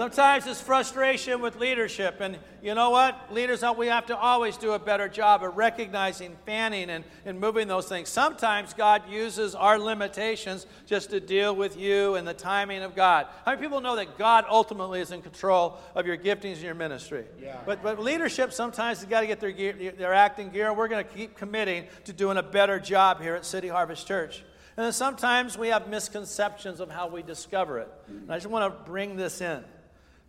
Sometimes 0.00 0.46
it's 0.46 0.62
frustration 0.62 1.42
with 1.42 1.56
leadership. 1.56 2.22
And 2.22 2.38
you 2.62 2.74
know 2.74 2.88
what? 2.88 3.34
Leaders, 3.34 3.62
we 3.76 3.88
have 3.88 4.06
to 4.06 4.16
always 4.16 4.56
do 4.56 4.72
a 4.72 4.78
better 4.78 5.10
job 5.10 5.44
of 5.44 5.58
recognizing, 5.58 6.38
fanning, 6.46 6.88
and, 6.88 7.04
and 7.26 7.38
moving 7.38 7.68
those 7.68 7.86
things. 7.86 8.08
Sometimes 8.08 8.72
God 8.72 9.02
uses 9.10 9.54
our 9.54 9.78
limitations 9.78 10.64
just 10.86 11.10
to 11.10 11.20
deal 11.20 11.54
with 11.54 11.76
you 11.76 12.14
and 12.14 12.26
the 12.26 12.32
timing 12.32 12.80
of 12.80 12.96
God. 12.96 13.26
How 13.44 13.52
many 13.52 13.60
people 13.60 13.82
know 13.82 13.94
that 13.96 14.16
God 14.16 14.46
ultimately 14.48 15.02
is 15.02 15.12
in 15.12 15.20
control 15.20 15.76
of 15.94 16.06
your 16.06 16.16
giftings 16.16 16.54
and 16.54 16.62
your 16.62 16.74
ministry? 16.74 17.26
Yeah. 17.38 17.58
But, 17.66 17.82
but 17.82 17.98
leadership 17.98 18.54
sometimes 18.54 19.00
has 19.00 19.06
got 19.06 19.20
to 19.20 19.26
get 19.26 19.38
their, 19.38 19.52
gear, 19.52 19.92
their 19.98 20.14
acting 20.14 20.48
gear, 20.48 20.68
and 20.68 20.78
we're 20.78 20.88
going 20.88 21.04
to 21.04 21.12
keep 21.12 21.36
committing 21.36 21.84
to 22.04 22.14
doing 22.14 22.38
a 22.38 22.42
better 22.42 22.80
job 22.80 23.20
here 23.20 23.34
at 23.34 23.44
City 23.44 23.68
Harvest 23.68 24.08
Church. 24.08 24.44
And 24.78 24.86
then 24.86 24.94
sometimes 24.94 25.58
we 25.58 25.68
have 25.68 25.88
misconceptions 25.88 26.80
of 26.80 26.90
how 26.90 27.08
we 27.08 27.22
discover 27.22 27.80
it. 27.80 27.92
And 28.08 28.32
I 28.32 28.36
just 28.36 28.46
want 28.46 28.74
to 28.74 28.90
bring 28.90 29.16
this 29.16 29.42
in. 29.42 29.62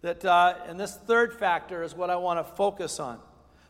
That, 0.01 0.25
uh, 0.25 0.55
and 0.67 0.79
this 0.79 0.95
third 0.95 1.33
factor 1.33 1.83
is 1.83 1.95
what 1.95 2.09
I 2.09 2.15
want 2.15 2.39
to 2.39 2.55
focus 2.55 2.99
on. 2.99 3.19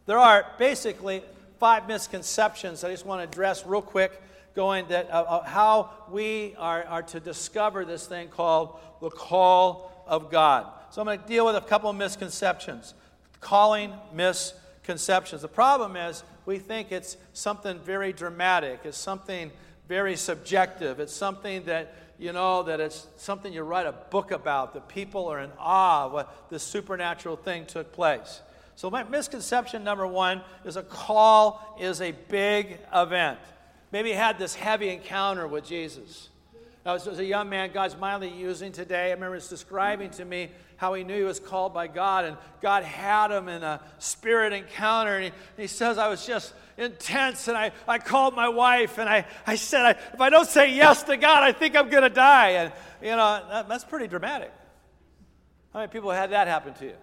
There 0.05 0.17
are 0.17 0.45
basically 0.57 1.23
five 1.59 1.87
misconceptions 1.87 2.83
I 2.83 2.89
just 2.89 3.05
want 3.05 3.19
to 3.19 3.23
address 3.29 3.65
real 3.65 3.81
quick, 3.81 4.19
going 4.55 4.87
that 4.87 5.09
uh, 5.11 5.21
uh, 5.21 5.43
how 5.43 5.91
we 6.09 6.55
are, 6.57 6.83
are 6.85 7.03
to 7.03 7.19
discover 7.19 7.85
this 7.85 8.07
thing 8.07 8.29
called 8.29 8.79
the 8.99 9.09
call 9.09 10.03
of 10.07 10.31
God. 10.31 10.67
So 10.89 11.01
I'm 11.01 11.05
going 11.05 11.19
to 11.19 11.27
deal 11.27 11.45
with 11.45 11.55
a 11.55 11.61
couple 11.61 11.89
of 11.89 11.95
misconceptions. 11.95 12.93
Calling 13.39 13.93
misconceptions. 14.13 15.41
The 15.41 15.47
problem 15.47 15.95
is 15.95 16.23
we 16.45 16.57
think 16.57 16.91
it's 16.91 17.17
something 17.33 17.79
very 17.79 18.11
dramatic, 18.11 18.81
it's 18.83 18.97
something 18.97 19.51
very 19.87 20.15
subjective, 20.15 20.99
it's 20.99 21.13
something 21.13 21.63
that 21.65 22.10
you 22.21 22.31
know, 22.31 22.61
that 22.61 22.79
it's 22.79 23.07
something 23.17 23.51
you 23.51 23.63
write 23.63 23.87
a 23.87 23.91
book 23.91 24.29
about, 24.29 24.75
that 24.75 24.87
people 24.87 25.27
are 25.27 25.39
in 25.39 25.49
awe 25.57 26.05
of 26.05 26.11
what 26.11 26.49
this 26.51 26.61
supernatural 26.61 27.35
thing 27.35 27.65
took 27.65 27.91
place. 27.91 28.41
So, 28.75 28.91
my 28.91 29.03
misconception 29.03 29.83
number 29.83 30.05
one 30.05 30.41
is 30.63 30.75
a 30.75 30.83
call 30.83 31.75
is 31.81 31.99
a 31.99 32.11
big 32.11 32.77
event. 32.93 33.39
Maybe 33.91 34.09
he 34.09 34.15
had 34.15 34.37
this 34.37 34.53
heavy 34.53 34.89
encounter 34.89 35.47
with 35.47 35.65
Jesus. 35.65 36.29
Now, 36.85 36.95
as 36.95 37.07
a 37.07 37.25
young 37.25 37.49
man 37.49 37.71
God's 37.71 37.95
mildly 37.95 38.29
using 38.29 38.71
today, 38.71 39.09
I 39.09 39.13
remember 39.13 39.35
he's 39.35 39.47
describing 39.47 40.09
to 40.11 40.25
me 40.25 40.49
how 40.77 40.95
he 40.95 41.03
knew 41.03 41.15
he 41.15 41.23
was 41.23 41.39
called 41.39 41.75
by 41.75 41.85
God, 41.85 42.25
and 42.25 42.37
God 42.59 42.83
had 42.83 43.29
him 43.29 43.47
in 43.49 43.61
a 43.61 43.79
spirit 43.99 44.51
encounter. 44.51 45.17
And 45.17 45.25
he, 45.25 45.61
he 45.61 45.67
says, 45.67 45.99
I 45.99 46.07
was 46.07 46.25
just 46.25 46.53
intense. 46.77 47.47
And 47.47 47.55
I, 47.55 47.71
I 47.87 47.99
called 47.99 48.35
my 48.35 48.49
wife 48.49 48.97
and 48.97 49.07
I, 49.07 49.25
I 49.45 49.55
said, 49.55 49.85
I, 49.85 49.91
if 49.91 50.19
I 50.19 50.29
don't 50.29 50.47
say 50.47 50.73
yes 50.73 51.03
to 51.03 51.17
God, 51.17 51.43
I 51.43 51.51
think 51.51 51.75
I'm 51.75 51.89
going 51.89 52.03
to 52.03 52.09
die. 52.09 52.49
And, 52.49 52.73
you 53.01 53.09
know, 53.09 53.43
that, 53.49 53.69
that's 53.69 53.83
pretty 53.83 54.07
dramatic. 54.07 54.51
How 55.73 55.79
many 55.79 55.91
people 55.91 56.09
had 56.09 56.31
that 56.31 56.47
happen 56.47 56.73
to 56.75 56.85
you? 56.85 56.95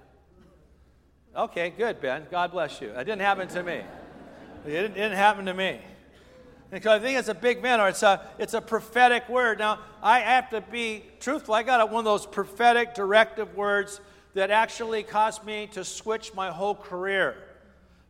Okay, 1.36 1.70
good, 1.70 2.00
Ben. 2.00 2.26
God 2.30 2.50
bless 2.50 2.80
you. 2.80 2.92
That 2.92 3.06
didn't 3.06 3.20
happen 3.20 3.46
to 3.48 3.62
me. 3.62 3.82
It 4.66 4.70
didn't, 4.70 4.92
it 4.92 4.94
didn't 4.94 5.16
happen 5.16 5.46
to 5.46 5.54
me. 5.54 5.80
Because 6.70 7.00
I 7.00 7.02
think 7.02 7.18
it's 7.18 7.28
a 7.28 7.34
big 7.34 7.62
man, 7.62 7.80
or 7.80 7.88
it's 7.88 8.02
a, 8.02 8.28
it's 8.38 8.54
a 8.54 8.60
prophetic 8.60 9.28
word. 9.28 9.58
Now, 9.58 9.78
I 10.02 10.20
have 10.20 10.50
to 10.50 10.60
be 10.60 11.02
truthful. 11.18 11.54
I 11.54 11.62
got 11.62 11.90
one 11.90 12.00
of 12.00 12.04
those 12.04 12.26
prophetic 12.26 12.94
directive 12.94 13.54
words 13.54 14.00
that 14.34 14.50
actually 14.50 15.02
caused 15.02 15.44
me 15.44 15.68
to 15.72 15.84
switch 15.84 16.34
my 16.34 16.50
whole 16.50 16.74
career. 16.74 17.36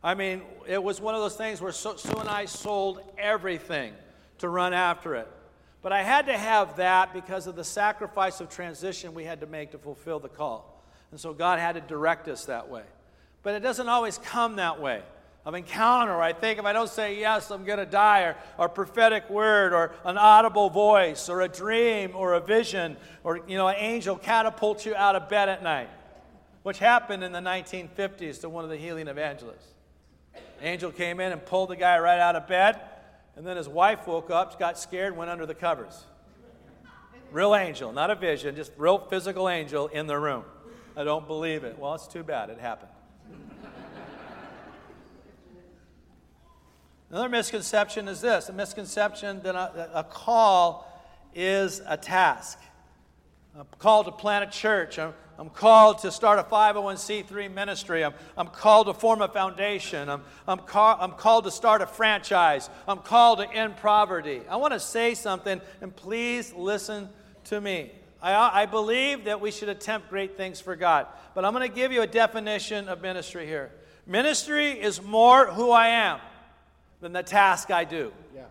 I 0.03 0.13
mean, 0.13 0.41
it 0.67 0.81
was 0.81 0.99
one 0.99 1.15
of 1.15 1.21
those 1.21 1.35
things 1.35 1.61
where 1.61 1.71
Sue 1.71 1.95
and 2.17 2.29
I 2.29 2.45
sold 2.45 3.01
everything 3.17 3.93
to 4.39 4.49
run 4.49 4.73
after 4.73 5.15
it. 5.15 5.27
But 5.81 5.93
I 5.93 6.03
had 6.03 6.25
to 6.25 6.37
have 6.37 6.75
that 6.77 7.13
because 7.13 7.47
of 7.47 7.55
the 7.55 7.63
sacrifice 7.63 8.41
of 8.41 8.49
transition 8.49 9.13
we 9.13 9.23
had 9.23 9.39
to 9.39 9.47
make 9.47 9.71
to 9.71 9.77
fulfill 9.77 10.19
the 10.19 10.29
call. 10.29 10.83
And 11.11 11.19
so 11.19 11.33
God 11.33 11.59
had 11.59 11.75
to 11.75 11.81
direct 11.81 12.27
us 12.27 12.45
that 12.45 12.69
way. 12.69 12.83
But 13.41 13.55
it 13.55 13.61
doesn't 13.61 13.87
always 13.87 14.17
come 14.17 14.57
that 14.57 14.81
way. 14.81 15.01
Of 15.45 15.55
encounter. 15.55 16.21
I 16.21 16.33
think 16.33 16.59
if 16.59 16.65
I 16.65 16.73
don't 16.73 16.89
say 16.89 17.19
yes, 17.19 17.49
I'm 17.49 17.63
going 17.63 17.79
to 17.79 17.85
die, 17.85 18.21
or, 18.21 18.35
or 18.57 18.65
a 18.65 18.69
prophetic 18.69 19.29
word, 19.29 19.73
or 19.73 19.91
an 20.03 20.17
audible 20.17 20.69
voice, 20.69 21.29
or 21.29 21.41
a 21.41 21.47
dream, 21.47 22.11
or 22.13 22.33
a 22.33 22.39
vision, 22.39 22.97
or 23.23 23.39
you 23.47 23.57
know, 23.57 23.67
an 23.67 23.75
angel 23.77 24.15
catapults 24.17 24.85
you 24.85 24.95
out 24.95 25.15
of 25.15 25.29
bed 25.29 25.49
at 25.49 25.63
night, 25.63 25.89
which 26.63 26.79
happened 26.79 27.23
in 27.23 27.31
the 27.31 27.39
1950s 27.39 28.41
to 28.41 28.49
one 28.49 28.63
of 28.63 28.69
the 28.69 28.77
healing 28.77 29.07
evangelists. 29.07 29.73
angel 30.61 30.91
came 30.91 31.19
in 31.19 31.31
and 31.31 31.45
pulled 31.45 31.69
the 31.69 31.75
guy 31.75 31.97
right 31.99 32.19
out 32.19 32.35
of 32.35 32.47
bed, 32.47 32.79
and 33.35 33.47
then 33.47 33.55
his 33.55 33.69
wife 33.69 34.05
woke 34.07 34.29
up, 34.29 34.59
got 34.59 34.77
scared, 34.77 35.15
went 35.15 35.31
under 35.31 35.45
the 35.45 35.55
covers. 35.55 36.05
Real 37.31 37.55
angel, 37.55 37.93
not 37.93 38.09
a 38.09 38.15
vision, 38.15 38.55
just 38.55 38.71
real 38.75 38.97
physical 38.97 39.47
angel 39.47 39.87
in 39.87 40.07
the 40.07 40.17
room. 40.17 40.43
I 40.97 41.03
don't 41.03 41.27
believe 41.27 41.63
it. 41.63 41.77
Well, 41.77 41.93
it's 41.93 42.07
too 42.07 42.23
bad. 42.23 42.49
It 42.49 42.59
happened. 42.59 42.91
Another 47.09 47.29
misconception 47.29 48.07
is 48.07 48.21
this 48.21 48.49
a 48.49 48.53
misconception 48.53 49.41
that 49.41 49.55
a, 49.55 49.99
a 49.99 50.03
call 50.03 50.85
is 51.33 51.81
a 51.87 51.97
task. 51.97 52.59
I'm 53.57 53.65
called 53.79 54.05
to 54.05 54.11
plant 54.11 54.47
a 54.47 54.51
church. 54.51 54.99
I'm, 54.99 55.13
I'm 55.39 55.49
called 55.49 55.99
to 55.99 56.11
start 56.11 56.37
a 56.37 56.43
501c3 56.43 57.51
ministry. 57.51 58.03
I'm, 58.03 58.13
I'm 58.37 58.47
called 58.47 58.87
to 58.87 58.93
form 58.93 59.21
a 59.21 59.27
foundation. 59.27 60.07
I'm, 60.07 60.21
I'm, 60.47 60.59
I'm 60.75 61.11
called 61.13 61.45
to 61.45 61.51
start 61.51 61.81
a 61.81 61.87
franchise. 61.87 62.69
I'm 62.87 62.99
called 62.99 63.39
to 63.39 63.51
end 63.51 63.77
poverty. 63.77 64.41
I 64.47 64.57
want 64.57 64.73
to 64.73 64.79
say 64.79 65.15
something, 65.15 65.61
and 65.81 65.95
please 65.95 66.53
listen 66.53 67.09
to 67.45 67.59
me. 67.59 67.91
I, 68.21 68.63
I 68.63 68.65
believe 68.67 69.25
that 69.25 69.41
we 69.41 69.49
should 69.49 69.69
attempt 69.69 70.09
great 70.09 70.37
things 70.37 70.61
for 70.61 70.75
God, 70.75 71.07
but 71.33 71.43
I'm 71.43 71.53
going 71.53 71.67
to 71.67 71.75
give 71.75 71.91
you 71.91 72.01
a 72.03 72.07
definition 72.07 72.87
of 72.87 73.01
ministry 73.01 73.47
here. 73.47 73.71
Ministry 74.05 74.71
is 74.71 75.01
more 75.01 75.47
who 75.47 75.71
I 75.71 75.87
am 75.87 76.19
than 77.01 77.13
the 77.13 77.23
task 77.23 77.71
I 77.71 77.83
do. 77.83 78.11
Yeah. 78.35 78.43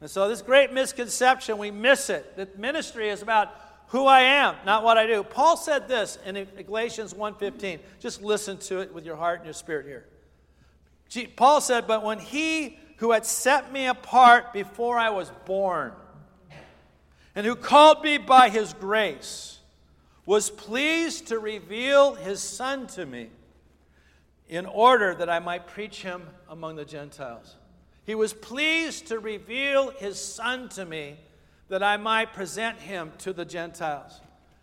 And 0.00 0.10
so, 0.10 0.28
this 0.28 0.42
great 0.42 0.72
misconception, 0.72 1.58
we 1.58 1.70
miss 1.70 2.10
it. 2.10 2.36
That 2.36 2.58
ministry 2.58 3.08
is 3.08 3.22
about 3.22 3.54
who 3.88 4.06
I 4.06 4.20
am, 4.20 4.54
not 4.66 4.84
what 4.84 4.98
I 4.98 5.06
do. 5.06 5.24
Paul 5.24 5.56
said 5.56 5.88
this 5.88 6.18
in 6.24 6.46
Galatians 6.66 7.14
1:15. 7.14 7.80
Just 8.00 8.22
listen 8.22 8.58
to 8.58 8.80
it 8.80 8.92
with 8.92 9.04
your 9.04 9.16
heart 9.16 9.38
and 9.38 9.46
your 9.46 9.54
spirit 9.54 9.86
here. 9.86 10.06
Paul 11.36 11.60
said, 11.60 11.86
"But 11.86 12.02
when 12.02 12.18
he 12.18 12.78
who 12.98 13.12
had 13.12 13.24
set 13.24 13.72
me 13.72 13.86
apart 13.86 14.52
before 14.52 14.98
I 14.98 15.10
was 15.10 15.30
born, 15.46 15.94
and 17.34 17.46
who 17.46 17.56
called 17.56 18.02
me 18.02 18.18
by 18.18 18.50
his 18.50 18.74
grace, 18.74 19.60
was 20.26 20.50
pleased 20.50 21.28
to 21.28 21.38
reveal 21.38 22.14
his 22.14 22.42
son 22.42 22.86
to 22.88 23.06
me, 23.06 23.30
in 24.48 24.66
order 24.66 25.14
that 25.14 25.28
I 25.28 25.38
might 25.38 25.66
preach 25.66 26.02
him 26.02 26.22
among 26.48 26.76
the 26.76 26.84
Gentiles. 26.84 27.56
He 28.04 28.14
was 28.14 28.32
pleased 28.32 29.08
to 29.08 29.18
reveal 29.18 29.90
his 29.90 30.18
son 30.18 30.68
to 30.70 30.84
me 30.84 31.16
that 31.68 31.82
I 31.82 31.98
might 31.98 32.32
present 32.32 32.78
him 32.78 33.12
to 33.18 33.32
the 33.32 33.44
Gentiles. 33.44 34.20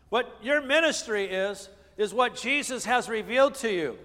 What 0.09 0.35
your 0.41 0.61
ministry 0.61 1.25
is, 1.25 1.69
is 1.97 2.13
what 2.13 2.35
Jesus 2.35 2.85
has 2.85 3.07
revealed 3.07 3.55
to 3.55 3.71
you 3.71 3.97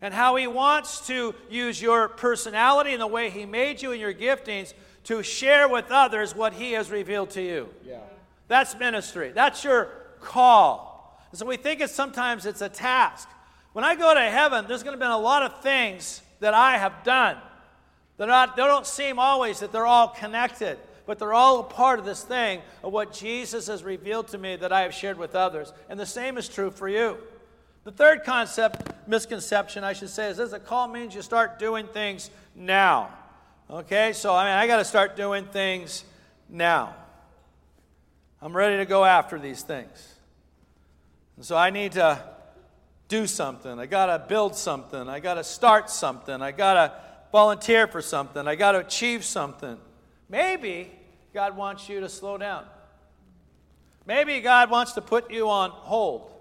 and 0.00 0.14
how 0.14 0.36
he 0.36 0.46
wants 0.46 1.06
to 1.08 1.34
use 1.50 1.82
your 1.82 2.08
personality 2.08 2.92
and 2.92 3.00
the 3.00 3.06
way 3.06 3.30
he 3.30 3.44
made 3.44 3.82
you 3.82 3.92
and 3.92 4.00
your 4.00 4.14
giftings 4.14 4.72
to 5.04 5.22
share 5.22 5.68
with 5.68 5.90
others 5.90 6.34
what 6.34 6.52
he 6.52 6.72
has 6.72 6.90
revealed 6.90 7.30
to 7.30 7.42
you. 7.42 7.68
Yeah. 7.84 7.98
That's 8.48 8.78
ministry. 8.78 9.32
That's 9.34 9.64
your 9.64 9.88
call. 10.20 11.20
And 11.30 11.38
so 11.38 11.46
we 11.46 11.56
think 11.56 11.80
it's 11.80 11.92
sometimes 11.92 12.46
it's 12.46 12.60
a 12.60 12.68
task. 12.68 13.28
When 13.76 13.84
I 13.84 13.94
go 13.94 14.14
to 14.14 14.20
heaven, 14.22 14.64
there's 14.66 14.82
going 14.82 14.98
to 14.98 15.04
be 15.04 15.06
a 15.06 15.14
lot 15.18 15.42
of 15.42 15.60
things 15.60 16.22
that 16.40 16.54
I 16.54 16.78
have 16.78 17.04
done. 17.04 17.36
They're 18.16 18.26
not, 18.26 18.56
they 18.56 18.62
don't 18.62 18.86
seem 18.86 19.18
always 19.18 19.60
that 19.60 19.70
they're 19.70 19.84
all 19.84 20.08
connected, 20.08 20.78
but 21.04 21.18
they're 21.18 21.34
all 21.34 21.60
a 21.60 21.62
part 21.62 21.98
of 21.98 22.06
this 22.06 22.22
thing 22.22 22.62
of 22.82 22.94
what 22.94 23.12
Jesus 23.12 23.66
has 23.66 23.84
revealed 23.84 24.28
to 24.28 24.38
me 24.38 24.56
that 24.56 24.72
I 24.72 24.80
have 24.80 24.94
shared 24.94 25.18
with 25.18 25.34
others. 25.34 25.74
And 25.90 26.00
the 26.00 26.06
same 26.06 26.38
is 26.38 26.48
true 26.48 26.70
for 26.70 26.88
you. 26.88 27.18
The 27.84 27.92
third 27.92 28.24
concept, 28.24 28.94
misconception, 29.06 29.84
I 29.84 29.92
should 29.92 30.08
say, 30.08 30.30
is 30.30 30.38
this 30.38 30.54
a 30.54 30.58
call 30.58 30.88
means 30.88 31.14
you 31.14 31.20
start 31.20 31.58
doing 31.58 31.86
things 31.86 32.30
now. 32.54 33.10
Okay, 33.68 34.14
so 34.14 34.34
I 34.34 34.44
mean, 34.44 34.54
I 34.54 34.66
got 34.66 34.78
to 34.78 34.86
start 34.86 35.16
doing 35.16 35.44
things 35.44 36.02
now. 36.48 36.96
I'm 38.40 38.56
ready 38.56 38.78
to 38.78 38.86
go 38.86 39.04
after 39.04 39.38
these 39.38 39.60
things. 39.60 40.14
And 41.36 41.44
so 41.44 41.58
I 41.58 41.68
need 41.68 41.92
to 41.92 42.35
do 43.08 43.26
something. 43.26 43.78
I 43.78 43.86
got 43.86 44.06
to 44.06 44.24
build 44.26 44.56
something. 44.56 45.08
I 45.08 45.20
got 45.20 45.34
to 45.34 45.44
start 45.44 45.90
something. 45.90 46.42
I 46.42 46.52
got 46.52 46.74
to 46.74 46.92
volunteer 47.32 47.86
for 47.86 48.02
something. 48.02 48.46
I 48.46 48.54
got 48.54 48.72
to 48.72 48.80
achieve 48.80 49.24
something. 49.24 49.78
Maybe 50.28 50.90
God 51.32 51.56
wants 51.56 51.88
you 51.88 52.00
to 52.00 52.08
slow 52.08 52.38
down. 52.38 52.64
Maybe 54.06 54.40
God 54.40 54.70
wants 54.70 54.92
to 54.92 55.00
put 55.00 55.30
you 55.30 55.48
on 55.48 55.70
hold. 55.70 56.32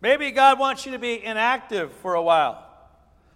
Maybe 0.00 0.30
God 0.30 0.58
wants 0.58 0.84
you 0.84 0.92
to 0.92 0.98
be 0.98 1.24
inactive 1.24 1.92
for 2.02 2.14
a 2.14 2.22
while. 2.22 2.66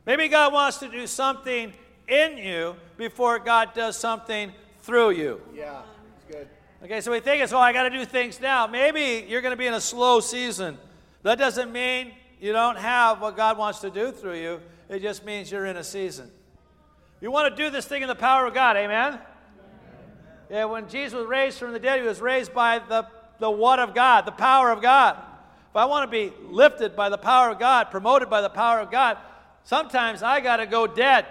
Maybe 0.05 0.29
God 0.29 0.53
wants 0.53 0.79
to 0.79 0.89
do 0.89 1.07
something 1.07 1.73
in 2.09 2.39
you 2.39 2.77
before 2.97 3.39
God 3.39 3.75
does 3.75 3.97
something 3.97 4.53
through 4.81 5.11
you. 5.11 5.41
Yeah, 5.55 5.83
it's 6.17 6.35
good. 6.37 6.49
Okay, 6.83 7.01
so 7.01 7.11
we 7.11 7.21
think 7.21 7.43
it's, 7.43 7.53
oh, 7.53 7.59
I 7.59 7.73
got 7.73 7.85
to 7.85 7.91
do 7.91 8.05
things 8.05 8.41
now. 8.41 8.67
Maybe 8.67 9.27
you're 9.29 9.41
going 9.41 9.53
to 9.53 9.57
be 9.57 9.67
in 9.67 9.75
a 9.75 9.81
slow 9.81 10.21
season. 10.21 10.79
That 11.23 11.39
doesn't 11.39 11.73
mean 11.73 12.13
you 12.41 12.53
don't 12.53 12.79
have 12.79 13.21
what 13.21 13.37
God 13.37 13.59
wants 13.59 13.81
to 13.81 13.91
do 13.91 14.13
through 14.13 14.39
you. 14.39 14.61
It 14.89 15.03
just 15.03 15.25
means 15.25 15.51
you're 15.51 15.67
in 15.67 15.77
a 15.77 15.85
season. 15.85 16.31
You 17.21 17.31
want 17.31 17.55
to 17.55 17.63
do 17.63 17.71
this 17.71 17.85
thing 17.87 18.03
in 18.03 18.09
the 18.09 18.15
power 18.15 18.47
of 18.47 18.55
God, 18.55 18.77
amen? 18.77 19.19
Yeah, 20.51 20.65
when 20.67 20.89
Jesus 20.89 21.15
was 21.15 21.27
raised 21.27 21.59
from 21.59 21.73
the 21.73 21.79
dead, 21.79 22.01
he 22.01 22.07
was 22.07 22.21
raised 22.21 22.55
by 22.55 22.79
the, 22.79 23.07
the 23.39 23.51
what 23.51 23.79
of 23.79 23.95
God, 23.95 24.25
the 24.25 24.33
power 24.33 24.71
of 24.71 24.81
God. 24.81 25.17
If 25.71 25.77
I 25.77 25.85
want 25.85 26.11
to 26.11 26.11
be 26.11 26.33
lifted 26.49 26.97
by 26.97 27.09
the 27.09 27.19
power 27.19 27.51
of 27.51 27.59
God, 27.59 27.91
promoted 27.91 28.31
by 28.31 28.41
the 28.41 28.49
power 28.49 28.81
of 28.81 28.91
God, 28.91 29.19
sometimes 29.65 30.23
I 30.23 30.41
got 30.41 30.57
to 30.57 30.67
go 30.67 30.87
dead. 30.87 31.27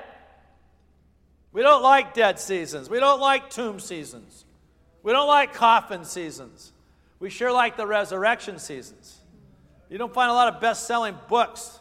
We 1.52 1.64
don't 1.64 1.82
like 1.82 2.14
dead 2.14 2.40
seasons. 2.40 2.90
We 2.90 3.00
don't 3.00 3.20
like 3.20 3.50
tomb 3.50 3.80
seasons. 3.80 4.46
We 5.02 5.12
don't 5.12 5.28
like 5.28 5.54
coffin 5.54 6.04
seasons. 6.04 6.72
We 7.20 7.30
sure 7.30 7.52
like 7.52 7.78
the 7.78 7.88
resurrection 7.88 8.60
seasons. 8.60 9.20
You 9.90 9.98
don't 9.98 10.14
find 10.14 10.30
a 10.30 10.34
lot 10.34 10.54
of 10.54 10.60
best 10.60 10.86
selling 10.86 11.16
books, 11.30 11.80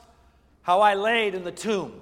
How 0.63 0.81
I 0.81 0.95
Laid 0.95 1.35
in 1.35 1.43
the 1.43 1.51
Tomb. 1.51 2.01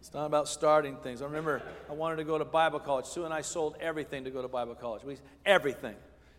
it's 0.00 0.12
not 0.12 0.26
about 0.26 0.48
starting 0.48 0.96
things. 0.96 1.22
I 1.22 1.24
remember 1.24 1.62
I 1.88 1.94
wanted 1.94 2.16
to 2.16 2.24
go 2.24 2.36
to 2.36 2.44
Bible 2.44 2.78
college. 2.78 3.06
Sue 3.06 3.24
and 3.24 3.32
I 3.32 3.40
sold 3.40 3.76
everything 3.80 4.24
to 4.24 4.30
go 4.30 4.42
to 4.42 4.48
Bible 4.48 4.74
college. 4.74 5.02
We 5.02 5.16
everything. 5.46 5.94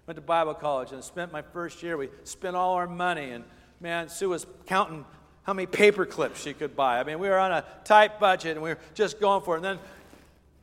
Went 0.05 0.17
to 0.17 0.21
Bible 0.21 0.53
college 0.53 0.91
and 0.91 1.03
spent 1.03 1.31
my 1.31 1.41
first 1.41 1.81
year. 1.81 1.97
We 1.97 2.09
spent 2.25 2.55
all 2.55 2.75
our 2.75 2.87
money 2.87 3.31
and 3.31 3.43
man, 3.79 4.07
Sue 4.07 4.29
was 4.29 4.45
counting 4.67 5.03
how 5.43 5.53
many 5.53 5.65
paper 5.65 6.05
clips 6.05 6.41
she 6.41 6.53
could 6.53 6.75
buy. 6.75 6.99
I 6.99 7.03
mean, 7.03 7.17
we 7.19 7.27
were 7.27 7.39
on 7.39 7.51
a 7.51 7.65
tight 7.85 8.19
budget 8.19 8.51
and 8.51 8.61
we 8.61 8.69
were 8.69 8.79
just 8.93 9.19
going 9.19 9.41
for 9.41 9.55
it. 9.55 9.57
And 9.57 9.65
then 9.65 9.79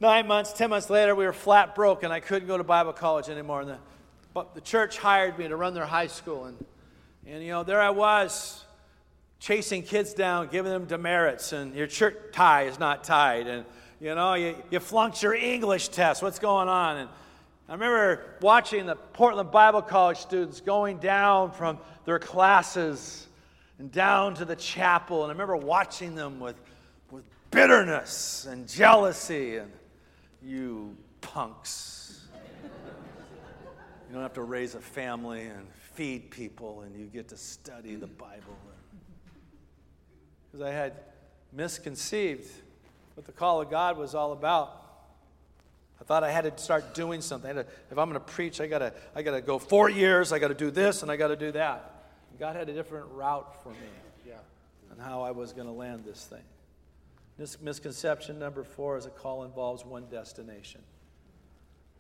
nine 0.00 0.26
months, 0.26 0.52
ten 0.52 0.70
months 0.70 0.90
later, 0.90 1.14
we 1.14 1.26
were 1.26 1.32
flat 1.32 1.74
broke 1.74 2.02
and 2.02 2.12
I 2.12 2.20
couldn't 2.20 2.48
go 2.48 2.56
to 2.56 2.64
Bible 2.64 2.92
college 2.92 3.28
anymore. 3.28 3.60
And 3.60 3.70
the, 3.70 3.78
but 4.34 4.54
the 4.54 4.60
church 4.60 4.98
hired 4.98 5.38
me 5.38 5.48
to 5.48 5.56
run 5.56 5.74
their 5.74 5.86
high 5.86 6.06
school. 6.06 6.46
And, 6.46 6.64
and, 7.26 7.42
you 7.42 7.50
know, 7.50 7.62
there 7.62 7.80
I 7.80 7.90
was 7.90 8.64
chasing 9.38 9.82
kids 9.82 10.14
down, 10.14 10.48
giving 10.48 10.70
them 10.70 10.84
demerits, 10.84 11.52
and 11.52 11.74
your 11.74 11.88
shirt 11.88 12.32
tie 12.32 12.64
is 12.64 12.78
not 12.78 13.04
tied. 13.04 13.46
And, 13.46 13.64
you 14.00 14.14
know, 14.14 14.34
you, 14.34 14.56
you 14.70 14.80
flunked 14.80 15.22
your 15.22 15.34
English 15.34 15.88
test. 15.88 16.22
What's 16.22 16.38
going 16.38 16.68
on? 16.68 16.96
And 16.98 17.08
I 17.68 17.72
remember 17.72 18.36
watching 18.40 18.86
the 18.86 18.96
Portland 18.96 19.50
Bible 19.50 19.82
College 19.82 20.18
students 20.18 20.60
going 20.60 20.98
down 20.98 21.52
from 21.52 21.78
their 22.04 22.18
classes 22.18 23.26
and 23.78 23.90
down 23.90 24.34
to 24.34 24.44
the 24.44 24.56
chapel. 24.56 25.22
And 25.22 25.30
I 25.30 25.32
remember 25.32 25.56
watching 25.56 26.14
them 26.14 26.40
with, 26.40 26.56
with 27.10 27.24
bitterness 27.50 28.46
and 28.48 28.68
jealousy. 28.68 29.56
And 29.56 29.70
you 30.42 30.96
punks. 31.20 32.26
you 32.64 34.12
don't 34.12 34.22
have 34.22 34.34
to 34.34 34.42
raise 34.42 34.74
a 34.74 34.80
family 34.80 35.42
and 35.42 35.66
feed 35.94 36.30
people, 36.30 36.82
and 36.82 36.96
you 36.96 37.06
get 37.06 37.28
to 37.28 37.36
study 37.36 37.94
the 37.94 38.06
Bible. 38.06 38.56
Because 40.50 40.66
I 40.66 40.70
had 40.70 40.94
misconceived 41.52 42.50
what 43.14 43.26
the 43.26 43.32
call 43.32 43.60
of 43.60 43.70
God 43.70 43.98
was 43.98 44.14
all 44.14 44.32
about. 44.32 44.76
I 46.00 46.04
thought 46.04 46.24
I 46.24 46.30
had 46.30 46.44
to 46.44 46.62
start 46.62 46.94
doing 46.94 47.20
something. 47.20 47.54
To, 47.54 47.60
if 47.60 47.98
I'm 47.98 48.08
going 48.08 48.14
to 48.14 48.20
preach, 48.20 48.60
I 48.60 48.66
got 48.66 48.78
to 48.78 48.92
I 49.14 49.22
got 49.22 49.32
to 49.32 49.42
go 49.42 49.58
four 49.58 49.90
years. 49.90 50.32
I 50.32 50.38
got 50.38 50.48
to 50.48 50.54
do 50.54 50.70
this 50.70 51.02
and 51.02 51.10
I 51.10 51.16
got 51.16 51.28
to 51.28 51.36
do 51.36 51.52
that. 51.52 51.92
God 52.38 52.56
had 52.56 52.68
a 52.68 52.72
different 52.72 53.06
route 53.12 53.62
for 53.62 53.68
me 53.68 53.76
yeah. 54.26 54.34
on 54.90 54.98
how 54.98 55.20
I 55.20 55.30
was 55.30 55.52
going 55.52 55.66
to 55.66 55.72
land 55.72 56.04
this 56.06 56.24
thing. 56.24 56.42
This 57.40 57.58
misconception 57.58 58.38
number 58.38 58.62
four 58.62 58.98
is 58.98 59.06
a 59.06 59.08
call 59.08 59.44
involves 59.44 59.82
one 59.82 60.04
destination. 60.10 60.82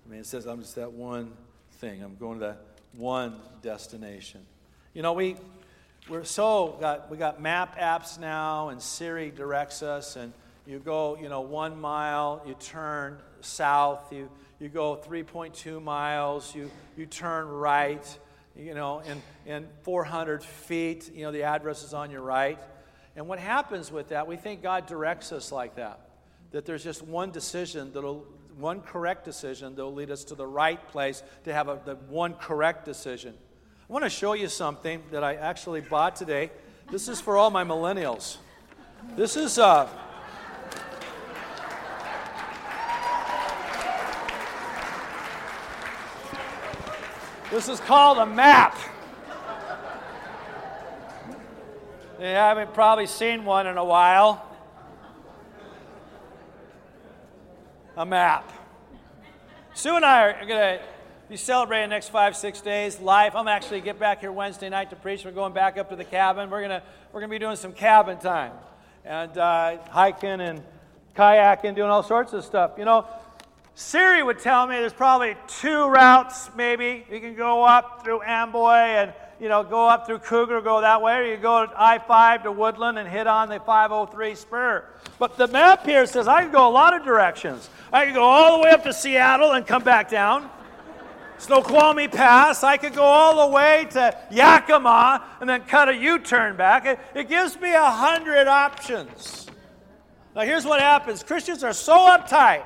I 0.04 0.10
mean, 0.10 0.20
it 0.20 0.26
says 0.26 0.44
I'm 0.44 0.60
just 0.60 0.74
that 0.74 0.92
one 0.92 1.32
thing. 1.78 2.02
I'm 2.02 2.16
going 2.16 2.40
to 2.40 2.44
that 2.44 2.62
one 2.92 3.40
destination. 3.62 4.42
You 4.92 5.00
know, 5.00 5.14
we, 5.14 5.36
we're 6.10 6.24
so 6.24 6.76
got 6.78 7.10
we 7.10 7.16
got 7.16 7.40
map 7.40 7.78
apps 7.78 8.20
now 8.20 8.68
and 8.68 8.82
Siri 8.82 9.30
directs 9.30 9.82
us 9.82 10.16
and 10.16 10.34
you 10.66 10.78
go, 10.78 11.16
you 11.16 11.30
know, 11.30 11.40
one 11.40 11.80
mile, 11.80 12.42
you 12.46 12.52
turn 12.60 13.16
south, 13.40 14.12
you, 14.12 14.28
you 14.58 14.68
go 14.68 14.94
3.2 14.94 15.82
miles, 15.82 16.54
you, 16.54 16.70
you 16.98 17.06
turn 17.06 17.48
right, 17.48 18.18
you 18.54 18.74
know, 18.74 19.00
and, 19.06 19.22
and 19.46 19.66
400 19.84 20.44
feet, 20.44 21.10
you 21.14 21.22
know, 21.22 21.32
the 21.32 21.44
address 21.44 21.82
is 21.82 21.94
on 21.94 22.10
your 22.10 22.20
right. 22.20 22.58
And 23.16 23.26
what 23.26 23.38
happens 23.38 23.90
with 23.90 24.08
that, 24.08 24.26
we 24.26 24.36
think 24.36 24.62
God 24.62 24.86
directs 24.86 25.32
us 25.32 25.50
like 25.50 25.76
that, 25.76 26.00
that 26.52 26.64
there's 26.64 26.84
just 26.84 27.02
one 27.02 27.30
decision 27.30 27.92
that'll, 27.92 28.24
one 28.56 28.80
correct 28.80 29.24
decision 29.24 29.74
that'll 29.74 29.94
lead 29.94 30.10
us 30.10 30.24
to 30.24 30.34
the 30.34 30.46
right 30.46 30.86
place 30.88 31.22
to 31.44 31.52
have 31.52 31.68
a, 31.68 31.80
the 31.84 31.96
one 32.08 32.34
correct 32.34 32.84
decision. 32.84 33.34
I 33.88 33.92
want 33.92 34.04
to 34.04 34.10
show 34.10 34.34
you 34.34 34.48
something 34.48 35.02
that 35.10 35.24
I 35.24 35.34
actually 35.34 35.80
bought 35.80 36.14
today. 36.14 36.50
This 36.90 37.08
is 37.08 37.20
for 37.20 37.36
all 37.36 37.50
my 37.50 37.64
millennials. 37.64 38.36
This 39.16 39.36
is, 39.36 39.58
uh, 39.58 39.88
This 47.50 47.68
is 47.68 47.80
called 47.80 48.18
a 48.18 48.26
map. 48.26 48.78
You 52.20 52.26
haven't 52.26 52.74
probably 52.74 53.06
seen 53.06 53.46
one 53.46 53.66
in 53.66 53.78
a 53.78 53.84
while. 53.84 54.46
A 57.96 58.04
map. 58.04 58.52
Sue 59.72 59.96
and 59.96 60.04
I 60.04 60.24
are 60.24 60.46
going 60.46 60.78
to 60.78 60.80
be 61.30 61.38
celebrating 61.38 61.88
the 61.88 61.94
next 61.94 62.10
five, 62.10 62.36
six 62.36 62.60
days 62.60 63.00
life. 63.00 63.34
I'm 63.34 63.48
actually 63.48 63.80
get 63.80 63.98
back 63.98 64.20
here 64.20 64.30
Wednesday 64.32 64.68
night 64.68 64.90
to 64.90 64.96
preach. 64.96 65.24
We're 65.24 65.30
going 65.30 65.54
back 65.54 65.78
up 65.78 65.88
to 65.88 65.96
the 65.96 66.04
cabin. 66.04 66.50
We're 66.50 66.60
going 66.60 66.78
to 66.78 66.82
we're 67.10 67.22
to 67.22 67.28
be 67.28 67.38
doing 67.38 67.56
some 67.56 67.72
cabin 67.72 68.18
time 68.18 68.52
and 69.06 69.38
uh, 69.38 69.78
hiking 69.88 70.42
and 70.42 70.62
kayaking, 71.16 71.74
doing 71.74 71.88
all 71.88 72.02
sorts 72.02 72.34
of 72.34 72.44
stuff. 72.44 72.72
You 72.76 72.84
know, 72.84 73.06
Siri 73.74 74.22
would 74.22 74.40
tell 74.40 74.66
me 74.66 74.76
there's 74.76 74.92
probably 74.92 75.36
two 75.46 75.88
routes, 75.88 76.50
maybe. 76.54 77.06
You 77.10 77.20
can 77.20 77.34
go 77.34 77.64
up 77.64 78.04
through 78.04 78.20
Amboy 78.20 78.74
and 78.74 79.14
you 79.40 79.48
know, 79.48 79.64
go 79.64 79.88
up 79.88 80.06
through 80.06 80.18
Cougar, 80.18 80.60
go 80.60 80.82
that 80.82 81.00
way, 81.00 81.16
or 81.16 81.24
you 81.24 81.38
go 81.38 81.66
I 81.74 81.98
5 81.98 82.42
to 82.42 82.52
Woodland 82.52 82.98
and 82.98 83.08
hit 83.08 83.26
on 83.26 83.48
the 83.48 83.58
503 83.58 84.34
spur. 84.34 84.84
But 85.18 85.38
the 85.38 85.48
map 85.48 85.86
here 85.86 86.04
says 86.04 86.28
I 86.28 86.42
can 86.42 86.52
go 86.52 86.68
a 86.68 86.70
lot 86.70 86.94
of 86.94 87.04
directions. 87.04 87.70
I 87.90 88.04
can 88.04 88.14
go 88.14 88.22
all 88.22 88.58
the 88.58 88.64
way 88.64 88.70
up 88.70 88.84
to 88.84 88.92
Seattle 88.92 89.52
and 89.52 89.66
come 89.66 89.82
back 89.82 90.10
down. 90.10 90.50
Snoqualmie 91.38 92.08
Pass. 92.08 92.62
I 92.62 92.76
could 92.76 92.94
go 92.94 93.02
all 93.02 93.48
the 93.48 93.54
way 93.54 93.86
to 93.92 94.14
Yakima 94.30 95.24
and 95.40 95.48
then 95.48 95.62
cut 95.62 95.88
a 95.88 95.96
U 95.96 96.18
turn 96.18 96.56
back. 96.56 96.84
It, 96.84 97.00
it 97.14 97.28
gives 97.30 97.58
me 97.58 97.72
a 97.72 97.90
hundred 97.90 98.46
options. 98.46 99.46
Now, 100.36 100.42
here's 100.42 100.66
what 100.66 100.80
happens 100.80 101.22
Christians 101.22 101.64
are 101.64 101.72
so 101.72 101.94
uptight 101.94 102.64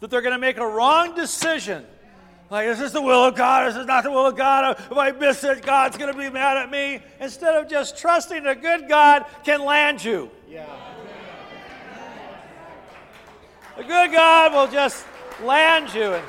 that 0.00 0.10
they're 0.10 0.22
going 0.22 0.32
to 0.32 0.38
make 0.38 0.56
a 0.56 0.66
wrong 0.66 1.14
decision. 1.14 1.84
Like, 2.48 2.68
is 2.68 2.78
this 2.78 2.92
the 2.92 3.02
will 3.02 3.24
of 3.24 3.34
God? 3.34 3.66
This 3.66 3.72
is 3.72 3.78
this 3.78 3.86
not 3.86 4.04
the 4.04 4.10
will 4.10 4.26
of 4.26 4.36
God? 4.36 4.78
If 4.78 4.96
I 4.96 5.10
miss 5.10 5.42
it, 5.42 5.62
God's 5.62 5.96
going 5.96 6.12
to 6.12 6.18
be 6.18 6.30
mad 6.30 6.56
at 6.56 6.70
me. 6.70 7.00
Instead 7.20 7.56
of 7.56 7.68
just 7.68 7.98
trusting 7.98 8.46
a 8.46 8.54
good 8.54 8.88
God 8.88 9.24
can 9.44 9.64
land 9.64 10.04
you. 10.04 10.30
Yeah. 10.48 10.66
A 13.76 13.82
good 13.82 14.12
God 14.12 14.52
will 14.52 14.68
just 14.68 15.04
land 15.42 15.92
you. 15.92 16.14
And, 16.14 16.24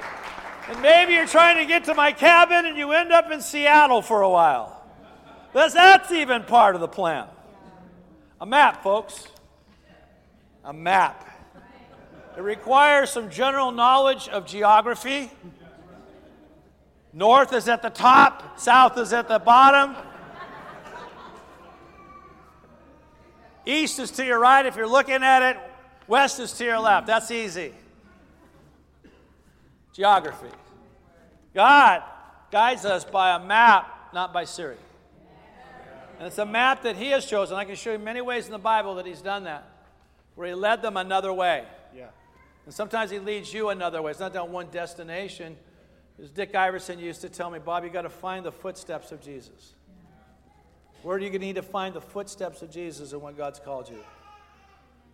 and 0.70 0.82
maybe 0.82 1.14
you're 1.14 1.28
trying 1.28 1.58
to 1.58 1.66
get 1.66 1.86
to 1.86 1.94
my 1.94 2.12
cabin 2.12 2.66
and 2.66 2.78
you 2.78 2.92
end 2.92 3.12
up 3.12 3.32
in 3.32 3.40
Seattle 3.40 4.02
for 4.02 4.22
a 4.22 4.30
while. 4.30 4.84
That's, 5.54 5.74
that's 5.74 6.12
even 6.12 6.44
part 6.44 6.76
of 6.76 6.82
the 6.82 6.88
plan. 6.88 7.28
A 8.42 8.46
map, 8.46 8.84
folks. 8.84 9.28
A 10.66 10.74
map. 10.74 11.26
It 12.36 12.42
requires 12.42 13.12
some 13.12 13.30
general 13.30 13.72
knowledge 13.72 14.28
of 14.28 14.46
geography. 14.46 15.32
North 17.18 17.52
is 17.52 17.68
at 17.68 17.82
the 17.82 17.90
top, 17.90 18.60
south 18.60 18.96
is 19.00 19.12
at 19.12 19.28
the 19.28 19.40
bottom. 19.40 19.96
East 23.66 23.98
is 23.98 24.12
to 24.12 24.24
your 24.24 24.38
right 24.38 24.64
if 24.64 24.76
you're 24.76 24.88
looking 24.88 25.24
at 25.24 25.42
it, 25.42 25.58
west 26.08 26.40
is 26.40 26.52
to 26.54 26.64
your 26.64 26.78
left. 26.78 27.08
That's 27.08 27.32
easy. 27.32 27.74
Geography. 29.94 30.50
God 31.56 32.04
guides 32.52 32.86
us 32.86 33.04
by 33.04 33.36
a 33.36 33.44
map, 33.44 34.12
not 34.14 34.32
by 34.32 34.44
Siri. 34.44 34.78
And 36.20 36.28
it's 36.28 36.38
a 36.38 36.46
map 36.46 36.84
that 36.84 36.98
He 36.98 37.10
has 37.10 37.26
chosen. 37.26 37.58
I 37.58 37.66
can 37.66 37.74
show 37.74 37.94
you 37.94 37.98
many 37.98 38.22
ways 38.22 38.46
in 38.46 38.52
the 38.52 38.60
Bible 38.60 38.94
that 38.94 39.08
He's 39.08 39.24
done 39.24 39.46
that, 39.46 39.68
where 40.36 40.50
He 40.50 40.54
led 40.54 40.84
them 40.84 40.98
another 40.98 41.34
way. 41.34 41.66
Yeah. 41.96 42.10
And 42.66 42.74
sometimes 42.76 43.10
He 43.10 43.18
leads 43.18 43.52
you 43.52 43.70
another 43.70 44.04
way. 44.04 44.12
It's 44.12 44.20
not 44.20 44.34
down 44.34 44.52
one 44.52 44.68
destination. 44.70 45.58
As 46.22 46.32
Dick 46.32 46.56
Iverson 46.56 47.00
used 47.00 47.22
to 47.22 47.30
tell 47.30 47.52
me, 47.52 47.60
Bob, 47.60 47.84
you 47.84 47.90
got 47.92 48.02
to 48.02 48.10
find 48.10 48.44
the 48.44 48.52
footsteps 48.52 49.12
of 49.12 49.22
Jesus. 49.22 49.74
Where 51.04 51.20
do 51.20 51.26
you 51.26 51.30
going 51.30 51.42
to 51.42 51.48
need 51.48 51.56
to 51.56 51.62
find 51.62 51.94
the 51.94 52.02
footsteps 52.02 52.64
of 52.64 52.72
Jesus 52.72 53.14
and 53.14 53.22
what 53.22 53.38
God's 53.38 53.60
called 53.60 53.88
you? 53.88 54.00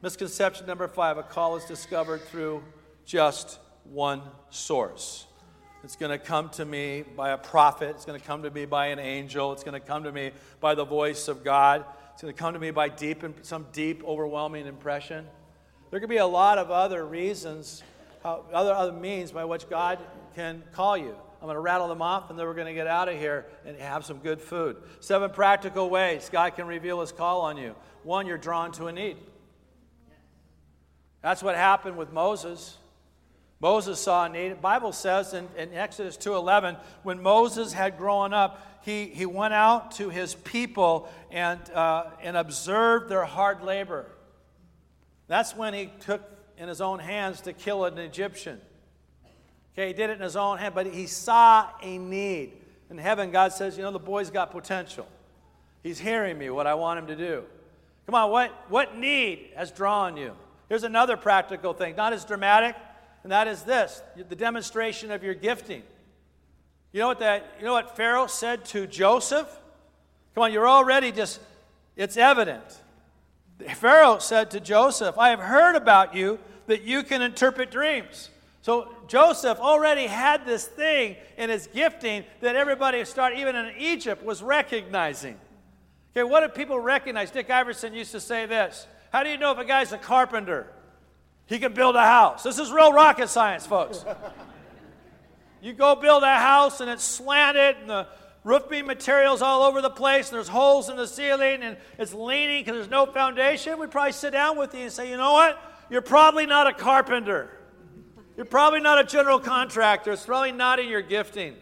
Misconception 0.02 0.66
number 0.66 0.88
five 0.88 1.18
a 1.18 1.24
call 1.24 1.58
is 1.58 1.66
discovered 1.66 2.22
through 2.22 2.63
just 3.06 3.60
one 3.84 4.22
source. 4.50 5.26
It's 5.84 5.98
going 5.98 6.18
to 6.18 6.18
come 6.18 6.48
to 6.52 6.63
me 6.63 7.04
by 7.18 7.32
a 7.32 7.38
prophet. 7.38 7.89
It's 7.89 8.06
going 8.06 8.20
to 8.20 8.26
come 8.26 8.44
to 8.44 8.50
me 8.50 8.66
by 8.66 8.88
an 8.88 9.00
angel. 9.00 9.52
It's 9.52 9.66
going 9.66 9.80
to 9.80 9.86
come 9.86 10.06
to 10.06 10.12
me 10.13 10.32
by 10.62 10.76
the 10.76 10.86
voice 10.86 11.28
of 11.28 11.44
God. 11.44 11.84
It's 12.13 12.22
going 12.22 12.34
to 12.34 12.39
come 12.39 12.54
to 12.54 12.60
me 12.60 12.72
by 12.72 12.88
deep, 12.88 13.24
some 13.42 13.66
deep, 13.74 14.02
overwhelming 14.06 14.66
impression. 14.66 15.28
There 15.92 16.00
could 16.00 16.10
be 16.10 16.18
a 16.18 16.26
lot 16.26 16.58
of 16.58 16.72
other 16.72 17.06
reasons, 17.06 17.84
other, 18.24 18.74
other 18.74 18.94
means 18.94 19.34
by 19.34 19.44
which 19.44 19.70
God 19.70 20.00
can 20.36 20.63
call 20.74 20.98
you. 20.98 21.15
I'm 21.41 21.48
going 21.48 21.56
to 21.56 21.62
rattle 21.62 21.89
them 21.89 22.02
off 22.02 22.30
and 22.30 22.39
then 22.39 22.46
we're 22.46 22.54
going 22.54 22.67
to 22.67 22.74
get 22.74 22.88
out 22.88 23.10
of 23.10 23.19
here 23.19 23.46
and 23.65 23.78
have 23.78 24.06
some 24.06 24.19
good 24.19 24.39
food. 24.41 24.78
Seven 25.02 25.30
practical 25.30 25.89
ways 25.89 26.30
God 26.32 26.56
can 26.56 26.67
reveal 26.67 27.02
his 27.02 27.12
call 27.12 27.41
on 27.41 27.58
you. 27.58 27.76
One, 28.04 28.28
you're 28.28 28.38
drawn 28.38 28.72
to 28.74 28.88
a 28.88 28.93
need. 28.93 29.17
That's 31.22 31.43
what 31.43 31.56
happened 31.56 31.98
with 31.98 32.13
Moses. 32.13 32.78
Moses 33.60 34.00
saw 34.00 34.26
a 34.26 34.30
need. 34.30 34.52
The 34.52 34.56
Bible 34.56 34.91
says 34.91 35.34
in, 35.34 35.48
in 35.58 35.74
Exodus 35.74 36.17
2.11, 36.17 36.78
when 37.04 37.22
Moses 37.22 37.72
had 37.72 37.98
grown 37.98 38.34
up, 38.34 38.82
he, 38.84 39.06
he 39.06 39.26
went 39.26 39.54
out 39.54 39.91
to 39.93 40.10
his 40.10 40.36
people 40.36 41.10
and, 41.32 41.60
uh, 41.72 42.06
and 42.22 42.36
observed 42.36 43.10
their 43.10 43.24
hard 43.24 43.63
labor. 43.63 44.06
That's 45.28 45.56
when 45.56 45.74
he 45.74 45.89
took 46.02 46.22
in 46.58 46.67
his 46.67 46.82
own 46.82 47.00
hands 47.00 47.41
to 47.41 47.54
kill 47.54 47.86
an 47.86 47.98
Egyptian. 47.98 48.60
Okay, 49.74 49.88
he 49.88 49.94
did 49.94 50.10
it 50.10 50.14
in 50.14 50.22
his 50.22 50.36
own 50.36 50.58
hand, 50.60 50.76
but 50.76 50.86
he 50.88 51.08
saw 51.08 51.68
a 51.82 51.98
need. 51.98 52.54
In 52.90 52.98
heaven, 52.98 53.32
God 53.32 53.54
says, 53.54 53.76
You 53.76 53.84
know, 53.84 53.92
the 53.92 54.00
boy's 54.00 54.30
got 54.30 54.52
potential. 54.52 55.08
He's 55.82 56.00
hearing 56.00 56.38
me, 56.38 56.50
what 56.50 56.68
I 56.68 56.76
want 56.76 57.00
him 57.00 57.08
to 57.08 57.16
do. 57.16 57.44
Come 58.06 58.16
on, 58.16 58.32
what, 58.32 58.52
what 58.70 58.98
need 58.98 59.50
has 59.56 59.72
drawn 59.72 60.16
you? 60.18 60.34
Here's 60.70 60.84
another 60.84 61.18
practical 61.18 61.74
thing, 61.74 61.96
not 61.96 62.14
as 62.14 62.26
dramatic, 62.26 62.76
and 63.24 63.32
that 63.32 63.48
is 63.48 63.64
this 63.64 64.02
the 64.16 64.36
demonstration 64.36 65.12
of 65.12 65.24
your 65.24 65.34
gifting. 65.34 65.84
You 66.92 67.00
know 67.00 67.08
what 67.08 67.20
that 67.20 67.56
you 67.60 67.66
know 67.66 67.74
what 67.74 67.96
Pharaoh 67.96 68.28
said 68.28 68.66
to 68.66 68.86
Joseph? 68.86 69.48
Come 70.36 70.44
on, 70.44 70.54
you're 70.54 70.68
already 70.68 71.12
just 71.12 71.40
it's 71.96 72.18
evident. 72.18 72.64
Pharaoh 73.76 74.20
said 74.20 74.52
to 74.52 74.60
Joseph, 74.60 75.18
I 75.18 75.30
have 75.30 75.40
heard 75.40 75.76
about 75.76 76.16
you 76.16 76.40
that 76.68 76.84
you 76.84 77.04
can 77.04 77.22
interpret 77.22 77.72
dreams. 77.72 78.30
So 78.63 78.95
Joseph 79.10 79.60
already 79.60 80.08
had 80.08 80.45
this 80.45 80.65
thing 80.65 81.17
in 81.38 81.49
his 81.49 81.67
gifting 81.67 82.23
that 82.39 82.56
everybody 82.56 83.04
started, 83.04 83.39
even 83.39 83.58
in 83.58 83.76
Egypt, 83.78 84.23
was 84.23 84.41
recognizing. 84.41 85.38
Okay, 86.15 86.23
what 86.23 86.39
do 86.39 86.47
people 86.47 86.80
recognize? 86.80 87.30
Dick 87.30 87.49
Iverson 87.49 87.93
used 87.93 88.13
to 88.13 88.21
say 88.21 88.45
this 88.45 88.88
How 89.12 89.23
do 89.23 89.30
you 89.30 89.38
know 89.38 89.52
if 89.52 89.58
a 89.58 89.65
guy's 89.65 89.91
a 89.91 89.97
carpenter? 89.97 90.67
He 91.45 91.60
can 91.60 91.73
build 91.73 91.97
a 91.97 92.06
house. 92.06 92.43
This 92.43 92.58
is 92.58 92.71
real 92.71 92.93
rocket 92.93 93.28
science, 93.28 93.67
folks. 93.67 94.06
you 95.62 95.73
go 95.73 95.97
build 95.97 96.23
a 96.23 96.38
house 96.38 96.80
and 96.80 96.89
it's 96.89 97.04
slanted 97.04 97.76
and 97.82 97.89
the 97.89 98.08
roof 98.45 98.69
beam 98.69 98.86
materials 98.86 99.41
all 99.41 99.63
over 99.63 99.82
the 99.82 99.89
place 99.89 100.30
and 100.30 100.38
there's 100.38 100.47
holes 100.47 100.88
in 100.88 100.95
the 100.95 101.06
ceiling 101.06 101.63
and 101.63 101.76
it's 101.99 102.13
leaning 102.13 102.62
because 102.62 102.76
there's 102.76 102.89
no 102.89 103.08
foundation. 103.08 103.78
We'd 103.78 103.91
probably 103.91 104.13
sit 104.13 104.32
down 104.32 104.58
with 104.58 104.73
you 104.73 104.84
and 104.84 104.91
say, 104.91 105.10
you 105.10 105.17
know 105.17 105.34
what? 105.34 105.62
You're 105.89 106.02
probably 106.02 106.45
not 106.45 106.67
a 106.67 106.73
carpenter. 106.73 107.49
You're 108.36 108.46
probably 108.46 108.80
not 108.80 109.00
a 109.00 109.04
general 109.04 109.39
contractor. 109.39 110.12
It's 110.12 110.26
probably 110.26 110.52
not 110.52 110.80
in 110.80 110.89
your 110.89 111.02
gifting. 111.02 111.56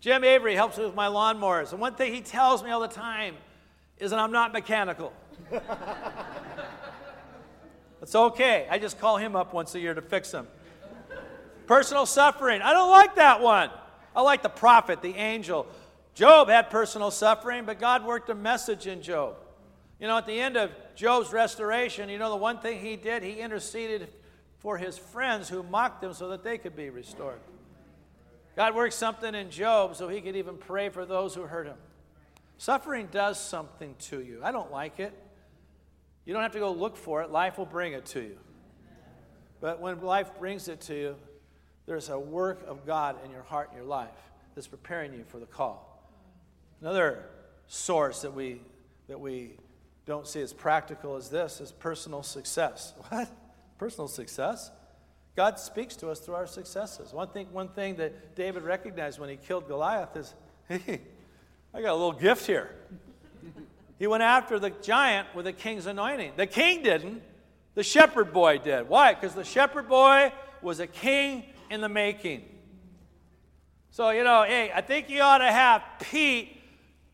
Jim 0.00 0.22
Avery 0.22 0.54
helps 0.54 0.78
me 0.78 0.84
with 0.84 0.94
my 0.94 1.06
lawnmowers. 1.06 1.72
And 1.72 1.80
one 1.80 1.94
thing 1.94 2.14
he 2.14 2.20
tells 2.20 2.62
me 2.62 2.70
all 2.70 2.80
the 2.80 2.88
time 2.88 3.36
is 3.98 4.10
that 4.10 4.18
I'm 4.20 4.32
not 4.32 4.52
mechanical. 4.52 5.12
It's 8.00 8.14
okay. 8.14 8.66
I 8.70 8.78
just 8.78 9.00
call 9.00 9.16
him 9.16 9.34
up 9.34 9.52
once 9.52 9.74
a 9.74 9.80
year 9.80 9.94
to 9.94 10.02
fix 10.02 10.30
them. 10.30 10.46
Personal 11.66 12.06
suffering. 12.06 12.62
I 12.62 12.72
don't 12.72 12.90
like 12.90 13.16
that 13.16 13.40
one. 13.40 13.70
I 14.14 14.22
like 14.22 14.42
the 14.42 14.48
prophet, 14.48 15.02
the 15.02 15.14
angel. 15.14 15.66
Job 16.14 16.48
had 16.48 16.70
personal 16.70 17.10
suffering, 17.10 17.64
but 17.64 17.78
God 17.78 18.04
worked 18.04 18.30
a 18.30 18.34
message 18.34 18.86
in 18.86 19.02
Job. 19.02 19.36
You 20.00 20.06
know, 20.06 20.16
at 20.16 20.26
the 20.26 20.40
end 20.40 20.56
of 20.56 20.70
Job's 20.94 21.32
restoration, 21.32 22.08
you 22.08 22.18
know, 22.18 22.30
the 22.30 22.36
one 22.36 22.60
thing 22.60 22.80
he 22.80 22.96
did, 22.96 23.22
he 23.22 23.40
interceded 23.40 24.08
for 24.58 24.76
his 24.76 24.98
friends 24.98 25.48
who 25.48 25.62
mocked 25.62 26.02
him 26.02 26.12
so 26.12 26.28
that 26.30 26.42
they 26.42 26.58
could 26.58 26.76
be 26.76 26.90
restored. 26.90 27.40
God 28.56 28.74
worked 28.74 28.94
something 28.94 29.34
in 29.34 29.50
Job 29.50 29.94
so 29.94 30.08
he 30.08 30.20
could 30.20 30.36
even 30.36 30.56
pray 30.56 30.88
for 30.88 31.06
those 31.06 31.34
who 31.34 31.42
hurt 31.42 31.66
him. 31.66 31.76
Suffering 32.56 33.08
does 33.12 33.40
something 33.40 33.94
to 34.00 34.20
you. 34.20 34.40
I 34.42 34.50
don't 34.50 34.72
like 34.72 34.98
it. 34.98 35.12
You 36.24 36.34
don't 36.34 36.42
have 36.42 36.52
to 36.52 36.58
go 36.58 36.72
look 36.72 36.96
for 36.96 37.22
it, 37.22 37.30
life 37.30 37.56
will 37.56 37.66
bring 37.66 37.92
it 37.92 38.04
to 38.06 38.20
you. 38.20 38.38
But 39.60 39.80
when 39.80 40.00
life 40.02 40.30
brings 40.38 40.68
it 40.68 40.80
to 40.82 40.94
you, 40.94 41.16
there's 41.86 42.10
a 42.10 42.18
work 42.18 42.64
of 42.66 42.84
God 42.84 43.16
in 43.24 43.30
your 43.30 43.42
heart 43.42 43.68
and 43.70 43.78
your 43.78 43.86
life 43.86 44.10
that's 44.54 44.66
preparing 44.66 45.14
you 45.14 45.24
for 45.26 45.38
the 45.38 45.46
call. 45.46 46.02
Another 46.80 47.24
source 47.66 48.22
that 48.22 48.34
we, 48.34 48.60
that 49.08 49.18
we 49.18 49.52
don't 50.04 50.26
see 50.26 50.42
as 50.42 50.52
practical 50.52 51.16
as 51.16 51.30
this 51.30 51.60
is 51.60 51.72
personal 51.72 52.22
success. 52.22 52.92
What? 53.08 53.28
Personal 53.78 54.08
success? 54.08 54.70
God 55.36 55.58
speaks 55.58 55.94
to 55.96 56.10
us 56.10 56.18
through 56.18 56.34
our 56.34 56.48
successes. 56.48 57.12
One 57.12 57.28
thing, 57.28 57.46
one 57.52 57.68
thing 57.68 57.94
that 57.96 58.34
David 58.34 58.64
recognized 58.64 59.20
when 59.20 59.30
he 59.30 59.36
killed 59.36 59.68
Goliath 59.68 60.16
is, 60.16 60.34
hey, 60.68 61.00
I 61.72 61.80
got 61.80 61.92
a 61.92 61.94
little 61.94 62.12
gift 62.12 62.46
here. 62.46 62.74
he 64.00 64.08
went 64.08 64.24
after 64.24 64.58
the 64.58 64.70
giant 64.70 65.28
with 65.36 65.44
the 65.44 65.52
king's 65.52 65.86
anointing. 65.86 66.32
The 66.36 66.48
king 66.48 66.82
didn't, 66.82 67.22
the 67.74 67.84
shepherd 67.84 68.32
boy 68.32 68.58
did. 68.58 68.88
Why? 68.88 69.14
Because 69.14 69.34
the 69.34 69.44
shepherd 69.44 69.88
boy 69.88 70.32
was 70.60 70.80
a 70.80 70.88
king 70.88 71.44
in 71.70 71.80
the 71.80 71.88
making. 71.88 72.44
So, 73.92 74.10
you 74.10 74.24
know, 74.24 74.42
hey, 74.42 74.72
I 74.74 74.80
think 74.80 75.08
you 75.08 75.22
ought 75.22 75.38
to 75.38 75.52
have 75.52 75.82
Pete 76.00 76.57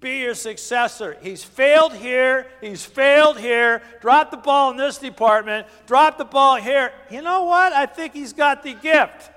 be 0.05 0.19
your 0.19 0.35
successor. 0.35 1.17
He's 1.23 1.43
failed 1.43 1.95
here, 1.95 2.47
he's 2.61 2.85
failed 2.85 3.41
here, 3.41 3.81
Drop 4.03 4.31
the 4.31 4.37
ball 4.37 4.71
in 4.71 4.77
this 4.77 4.99
department, 4.99 5.67
Drop 5.87 6.19
the 6.19 6.27
ball 6.27 6.57
here. 6.57 6.93
You 7.11 7.23
know 7.23 7.45
what? 7.45 7.73
I 7.73 7.87
think 7.87 8.13
he's 8.13 8.35
got 8.35 8.63
the 8.63 8.75
gift. 8.75 9.31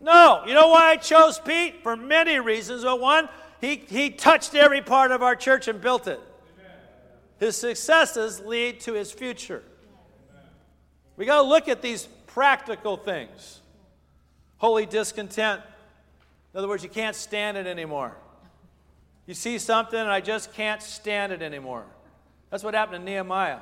No, 0.00 0.44
you 0.46 0.54
know 0.54 0.68
why 0.68 0.90
I 0.90 0.96
chose 0.96 1.40
Pete? 1.40 1.82
For 1.82 1.96
many 1.96 2.38
reasons. 2.38 2.84
But 2.84 3.00
one, 3.00 3.28
he, 3.60 3.76
he 3.76 4.10
touched 4.10 4.54
every 4.54 4.82
part 4.82 5.10
of 5.10 5.20
our 5.20 5.34
church 5.34 5.66
and 5.66 5.80
built 5.80 6.06
it. 6.06 6.20
His 7.40 7.56
successes 7.56 8.40
lead 8.40 8.78
to 8.80 8.92
his 8.92 9.10
future. 9.10 9.64
We 11.16 11.26
got 11.26 11.42
to 11.42 11.48
look 11.48 11.68
at 11.68 11.82
these 11.82 12.06
practical 12.28 12.96
things. 12.96 13.60
Holy 14.58 14.86
discontent. 14.86 15.60
In 16.54 16.58
other 16.58 16.68
words, 16.68 16.84
you 16.84 16.88
can't 16.88 17.16
stand 17.16 17.56
it 17.56 17.66
anymore. 17.66 18.16
You 19.26 19.34
see 19.34 19.58
something, 19.58 19.98
and 19.98 20.10
I 20.10 20.20
just 20.20 20.52
can't 20.52 20.82
stand 20.82 21.32
it 21.32 21.42
anymore. 21.42 21.84
That's 22.50 22.64
what 22.64 22.74
happened 22.74 23.04
to 23.06 23.10
Nehemiah. 23.10 23.60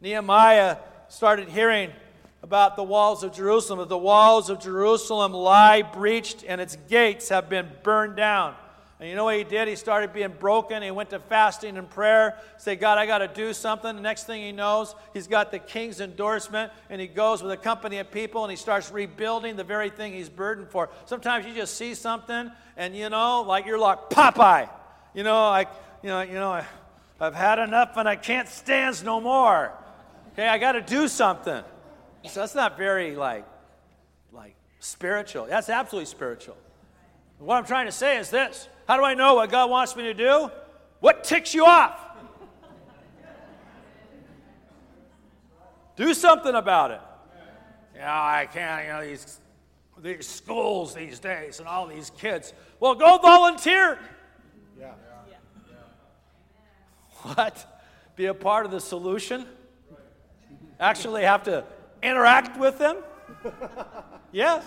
Nehemiah 0.00 0.78
started 1.08 1.48
hearing 1.48 1.92
about 2.42 2.76
the 2.76 2.82
walls 2.82 3.22
of 3.24 3.32
Jerusalem, 3.34 3.80
that 3.80 3.88
the 3.88 3.98
walls 3.98 4.48
of 4.48 4.60
Jerusalem 4.60 5.32
lie 5.32 5.82
breached 5.82 6.44
and 6.46 6.60
its 6.60 6.76
gates 6.88 7.28
have 7.28 7.48
been 7.48 7.68
burned 7.82 8.16
down. 8.16 8.54
And 9.00 9.08
you 9.08 9.14
know 9.14 9.24
what 9.24 9.36
he 9.36 9.44
did? 9.44 9.68
He 9.68 9.76
started 9.76 10.12
being 10.12 10.32
broken. 10.40 10.82
He 10.82 10.90
went 10.90 11.10
to 11.10 11.20
fasting 11.20 11.76
and 11.76 11.88
prayer. 11.88 12.36
Say, 12.56 12.74
God, 12.74 12.98
I 12.98 13.06
got 13.06 13.18
to 13.18 13.28
do 13.28 13.52
something. 13.52 13.94
The 13.94 14.02
next 14.02 14.24
thing 14.24 14.42
he 14.42 14.50
knows, 14.50 14.94
he's 15.14 15.28
got 15.28 15.52
the 15.52 15.60
king's 15.60 16.00
endorsement, 16.00 16.72
and 16.90 17.00
he 17.00 17.06
goes 17.06 17.40
with 17.40 17.52
a 17.52 17.56
company 17.56 17.98
of 17.98 18.10
people 18.10 18.42
and 18.42 18.50
he 18.50 18.56
starts 18.56 18.90
rebuilding 18.90 19.54
the 19.54 19.62
very 19.62 19.88
thing 19.88 20.12
he's 20.12 20.28
burdened 20.28 20.68
for. 20.70 20.88
Sometimes 21.06 21.46
you 21.46 21.54
just 21.54 21.76
see 21.76 21.94
something, 21.94 22.50
and 22.76 22.96
you 22.96 23.08
know, 23.08 23.42
like 23.42 23.66
you're 23.66 23.78
like 23.78 24.10
Popeye. 24.10 24.68
You 25.14 25.22
know, 25.22 25.48
like 25.48 25.68
you 26.02 26.08
know, 26.08 26.22
you 26.22 26.34
know, 26.34 26.64
I've 27.20 27.34
had 27.34 27.58
enough 27.58 27.96
and 27.96 28.08
I 28.08 28.16
can't 28.16 28.48
stand 28.48 29.04
no 29.04 29.20
more. 29.20 29.72
Okay, 30.32 30.46
I 30.46 30.58
got 30.58 30.72
to 30.72 30.80
do 30.80 31.08
something. 31.08 31.62
So 32.28 32.40
that's 32.40 32.54
not 32.54 32.76
very 32.76 33.16
like, 33.16 33.44
like 34.32 34.54
spiritual. 34.80 35.46
That's 35.46 35.68
absolutely 35.68 36.06
spiritual. 36.06 36.56
What 37.38 37.56
I'm 37.56 37.64
trying 37.64 37.86
to 37.86 37.92
say 37.92 38.18
is 38.18 38.30
this 38.30 38.68
how 38.88 38.96
do 38.96 39.04
I 39.04 39.12
know 39.12 39.34
what 39.34 39.50
God 39.50 39.68
wants 39.68 39.94
me 39.94 40.04
to 40.04 40.14
do? 40.14 40.50
What 41.00 41.22
ticks 41.22 41.54
you 41.54 41.66
off? 41.66 42.00
do 45.94 46.14
something 46.14 46.54
about 46.54 46.92
it. 46.92 47.00
Yeah, 47.94 48.10
I 48.10 48.46
can't, 48.46 48.86
you 48.86 48.92
know, 48.92 49.04
these, 49.04 49.40
these 50.00 50.26
schools 50.26 50.94
these 50.94 51.18
days 51.18 51.58
and 51.58 51.68
all 51.68 51.86
these 51.86 52.10
kids. 52.16 52.54
Well, 52.80 52.94
go 52.94 53.18
volunteer. 53.18 53.98
Yeah. 54.80 54.92
What? 57.34 57.82
Be 58.16 58.26
a 58.26 58.34
part 58.34 58.64
of 58.64 58.72
the 58.72 58.80
solution? 58.80 59.44
Actually 60.80 61.24
have 61.24 61.42
to 61.42 61.64
interact 62.02 62.58
with 62.58 62.78
them? 62.78 62.96
Yes. 64.30 64.62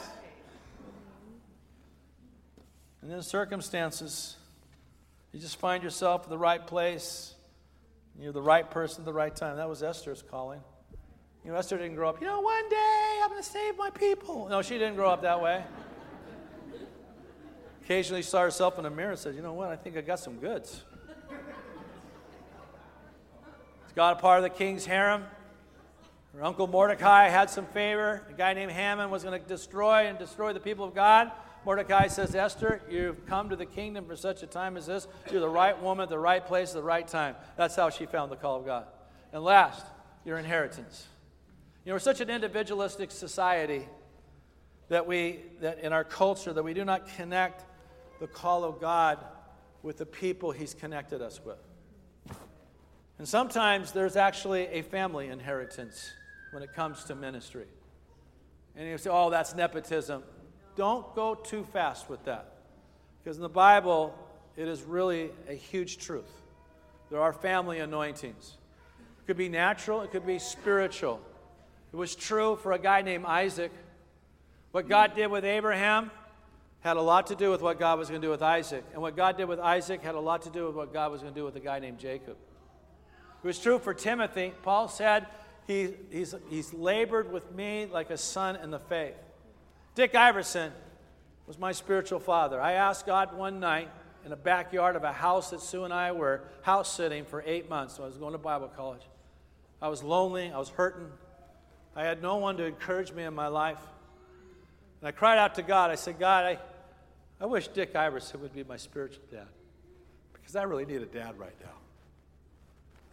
And 3.01 3.11
then 3.11 3.21
circumstances, 3.21 4.35
you 5.31 5.39
just 5.39 5.57
find 5.57 5.83
yourself 5.83 6.25
in 6.25 6.29
the 6.29 6.37
right 6.37 6.65
place. 6.65 7.33
You're 8.19 8.33
the 8.33 8.41
right 8.41 8.69
person 8.69 9.01
at 9.01 9.05
the 9.05 9.13
right 9.13 9.35
time. 9.35 9.57
That 9.57 9.69
was 9.69 9.81
Esther's 9.81 10.21
calling. 10.21 10.59
You 11.43 11.51
know, 11.51 11.57
Esther 11.57 11.77
didn't 11.77 11.95
grow 11.95 12.09
up, 12.09 12.21
you 12.21 12.27
know, 12.27 12.39
one 12.39 12.69
day 12.69 13.19
I'm 13.23 13.29
going 13.29 13.41
to 13.41 13.49
save 13.49 13.75
my 13.75 13.89
people. 13.89 14.47
No, 14.47 14.61
she 14.61 14.77
didn't 14.77 14.95
grow 14.95 15.09
up 15.09 15.23
that 15.23 15.41
way. 15.41 15.63
Occasionally, 17.83 18.21
saw 18.21 18.41
herself 18.41 18.77
in 18.77 18.85
a 18.85 18.91
mirror 18.91 19.11
and 19.11 19.19
said, 19.19 19.33
you 19.33 19.41
know 19.41 19.53
what, 19.53 19.69
I 19.69 19.75
think 19.75 19.97
I 19.97 20.01
got 20.01 20.19
some 20.19 20.37
goods. 20.37 20.83
She 23.87 23.95
got 23.95 24.17
a 24.17 24.21
part 24.21 24.37
of 24.37 24.43
the 24.43 24.49
king's 24.49 24.85
harem. 24.85 25.25
Her 26.33 26.43
uncle 26.45 26.67
Mordecai 26.67 27.27
had 27.27 27.49
some 27.49 27.65
favor. 27.67 28.21
A 28.29 28.33
guy 28.33 28.53
named 28.53 28.71
Haman 28.71 29.09
was 29.09 29.23
going 29.23 29.39
to 29.39 29.47
destroy 29.47 30.07
and 30.07 30.17
destroy 30.17 30.53
the 30.53 30.59
people 30.59 30.85
of 30.85 30.95
God. 30.95 31.31
Mordecai 31.65 32.07
says, 32.07 32.33
Esther, 32.33 32.81
you've 32.89 33.25
come 33.27 33.49
to 33.49 33.55
the 33.55 33.65
kingdom 33.65 34.05
for 34.05 34.15
such 34.15 34.41
a 34.41 34.47
time 34.47 34.77
as 34.77 34.87
this. 34.87 35.07
You're 35.31 35.41
the 35.41 35.49
right 35.49 35.79
woman 35.81 36.03
at 36.03 36.09
the 36.09 36.17
right 36.17 36.43
place 36.43 36.69
at 36.69 36.75
the 36.75 36.83
right 36.83 37.07
time. 37.07 37.35
That's 37.57 37.75
how 37.75 37.89
she 37.89 38.05
found 38.05 38.31
the 38.31 38.37
call 38.37 38.59
of 38.59 38.65
God. 38.65 38.85
And 39.33 39.43
last, 39.43 39.85
your 40.25 40.37
inheritance. 40.37 41.05
You 41.85 41.89
know, 41.89 41.95
we're 41.95 41.99
such 41.99 42.21
an 42.21 42.29
individualistic 42.29 43.11
society 43.11 43.87
that 44.89 45.05
we, 45.05 45.39
that 45.59 45.79
in 45.79 45.93
our 45.93 46.03
culture, 46.03 46.53
that 46.53 46.63
we 46.63 46.73
do 46.73 46.85
not 46.85 47.07
connect 47.15 47.65
the 48.19 48.27
call 48.27 48.63
of 48.63 48.79
God 48.79 49.19
with 49.83 49.97
the 49.97 50.05
people 50.05 50.51
He's 50.51 50.73
connected 50.73 51.21
us 51.21 51.39
with. 51.43 51.57
And 53.17 53.27
sometimes 53.27 53.91
there's 53.91 54.15
actually 54.15 54.65
a 54.67 54.81
family 54.81 55.27
inheritance 55.27 56.11
when 56.51 56.63
it 56.63 56.73
comes 56.73 57.03
to 57.05 57.15
ministry. 57.15 57.65
And 58.75 58.87
you 58.87 58.97
say, 58.97 59.09
oh, 59.11 59.29
that's 59.29 59.55
nepotism. 59.55 60.23
Don't 60.75 61.13
go 61.15 61.35
too 61.35 61.65
fast 61.73 62.09
with 62.09 62.23
that. 62.25 62.53
Because 63.23 63.37
in 63.37 63.43
the 63.43 63.49
Bible, 63.49 64.15
it 64.55 64.67
is 64.67 64.83
really 64.83 65.31
a 65.49 65.53
huge 65.53 65.97
truth. 65.97 66.31
There 67.09 67.21
are 67.21 67.33
family 67.33 67.79
anointings. 67.79 68.57
It 69.19 69.27
could 69.27 69.37
be 69.37 69.49
natural, 69.49 70.01
it 70.01 70.11
could 70.11 70.25
be 70.25 70.39
spiritual. 70.39 71.21
It 71.93 71.97
was 71.97 72.15
true 72.15 72.55
for 72.55 72.71
a 72.71 72.79
guy 72.79 73.01
named 73.01 73.25
Isaac. 73.25 73.71
What 74.71 74.87
God 74.87 75.13
did 75.13 75.27
with 75.27 75.43
Abraham 75.43 76.09
had 76.79 76.97
a 76.97 77.01
lot 77.01 77.27
to 77.27 77.35
do 77.35 77.51
with 77.51 77.61
what 77.61 77.77
God 77.77 77.99
was 77.99 78.09
going 78.09 78.21
to 78.21 78.25
do 78.25 78.31
with 78.31 78.41
Isaac. 78.41 78.83
And 78.93 79.01
what 79.01 79.15
God 79.15 79.37
did 79.37 79.45
with 79.45 79.59
Isaac 79.59 80.01
had 80.01 80.15
a 80.15 80.19
lot 80.19 80.43
to 80.43 80.49
do 80.49 80.65
with 80.65 80.75
what 80.75 80.93
God 80.93 81.11
was 81.11 81.21
going 81.21 81.33
to 81.33 81.39
do 81.39 81.45
with 81.45 81.55
a 81.57 81.59
guy 81.59 81.79
named 81.79 81.99
Jacob. 81.99 82.37
It 83.43 83.47
was 83.47 83.59
true 83.59 83.77
for 83.77 83.93
Timothy. 83.93 84.53
Paul 84.63 84.87
said, 84.87 85.27
he, 85.67 85.93
he's, 86.09 86.35
he's 86.49 86.73
labored 86.73 87.31
with 87.31 87.53
me 87.53 87.87
like 87.91 88.09
a 88.09 88.17
son 88.17 88.55
in 88.57 88.71
the 88.71 88.79
faith. 88.79 89.15
Dick 89.95 90.15
Iverson 90.15 90.71
was 91.47 91.57
my 91.59 91.71
spiritual 91.71 92.19
father. 92.19 92.61
I 92.61 92.73
asked 92.73 93.05
God 93.05 93.35
one 93.35 93.59
night 93.59 93.89
in 94.23 94.29
the 94.29 94.35
backyard 94.35 94.95
of 94.95 95.03
a 95.03 95.11
house 95.11 95.49
that 95.49 95.61
Sue 95.61 95.83
and 95.83 95.93
I 95.93 96.11
were 96.11 96.41
house 96.61 96.91
sitting 96.95 97.25
for 97.25 97.43
eight 97.45 97.69
months. 97.69 97.95
So 97.95 98.03
I 98.03 98.07
was 98.07 98.17
going 98.17 98.33
to 98.33 98.37
Bible 98.37 98.69
college. 98.75 99.01
I 99.81 99.89
was 99.89 100.03
lonely. 100.03 100.51
I 100.51 100.57
was 100.57 100.69
hurting. 100.69 101.07
I 101.95 102.03
had 102.03 102.21
no 102.21 102.37
one 102.37 102.57
to 102.57 102.65
encourage 102.65 103.11
me 103.11 103.23
in 103.23 103.33
my 103.33 103.47
life. 103.47 103.79
And 105.01 105.07
I 105.07 105.11
cried 105.11 105.39
out 105.39 105.55
to 105.55 105.63
God. 105.63 105.89
I 105.89 105.95
said, 105.95 106.19
God, 106.19 106.45
I, 106.45 106.59
I 107.39 107.47
wish 107.47 107.67
Dick 107.67 107.95
Iverson 107.95 108.41
would 108.41 108.53
be 108.53 108.63
my 108.63 108.77
spiritual 108.77 109.23
dad 109.31 109.47
because 110.33 110.55
I 110.55 110.63
really 110.63 110.85
need 110.85 111.01
a 111.01 111.07
dad 111.07 111.37
right 111.39 111.55
now. 111.61 111.73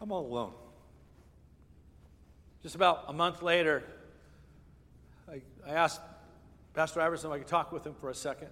I'm 0.01 0.13
all 0.13 0.27
alone. 0.27 0.53
Just 2.63 2.75
about 2.75 3.05
a 3.09 3.13
month 3.13 3.43
later, 3.43 3.85
I, 5.31 5.41
I 5.67 5.71
asked 5.71 6.01
Pastor 6.75 7.01
Iverson, 7.01 7.31
if 7.31 7.35
I 7.35 7.39
could 7.39 7.47
talk 7.47 7.73
with 7.73 7.87
him 7.87 7.95
for 7.95 8.11
a 8.11 8.15
second. 8.15 8.49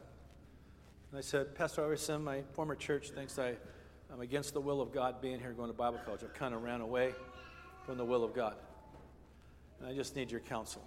And 1.11 1.19
I 1.19 1.21
said, 1.21 1.55
Pastor 1.55 1.85
Iverson, 1.85 2.25
my 2.25 2.43
former 2.53 2.75
church 2.75 3.11
thinks 3.11 3.39
I, 3.39 3.55
I'm 4.13 4.21
against 4.21 4.55
the 4.55 4.61
will 4.61 4.81
of 4.81 4.93
God 4.93 5.21
being 5.21 5.39
here 5.39 5.53
going 5.53 5.71
to 5.71 5.77
Bible 5.77 6.01
college. 6.05 6.23
I've 6.23 6.35
kind 6.35 6.55
of 6.55 6.63
ran 6.63 6.81
away 6.81 7.15
from 7.85 7.99
the 7.99 8.05
will 8.05 8.25
of 8.25 8.35
God. 8.35 8.57
And 9.79 9.89
I 9.89 9.95
just 9.95 10.17
need 10.17 10.31
your 10.31 10.41
counsel. 10.41 10.83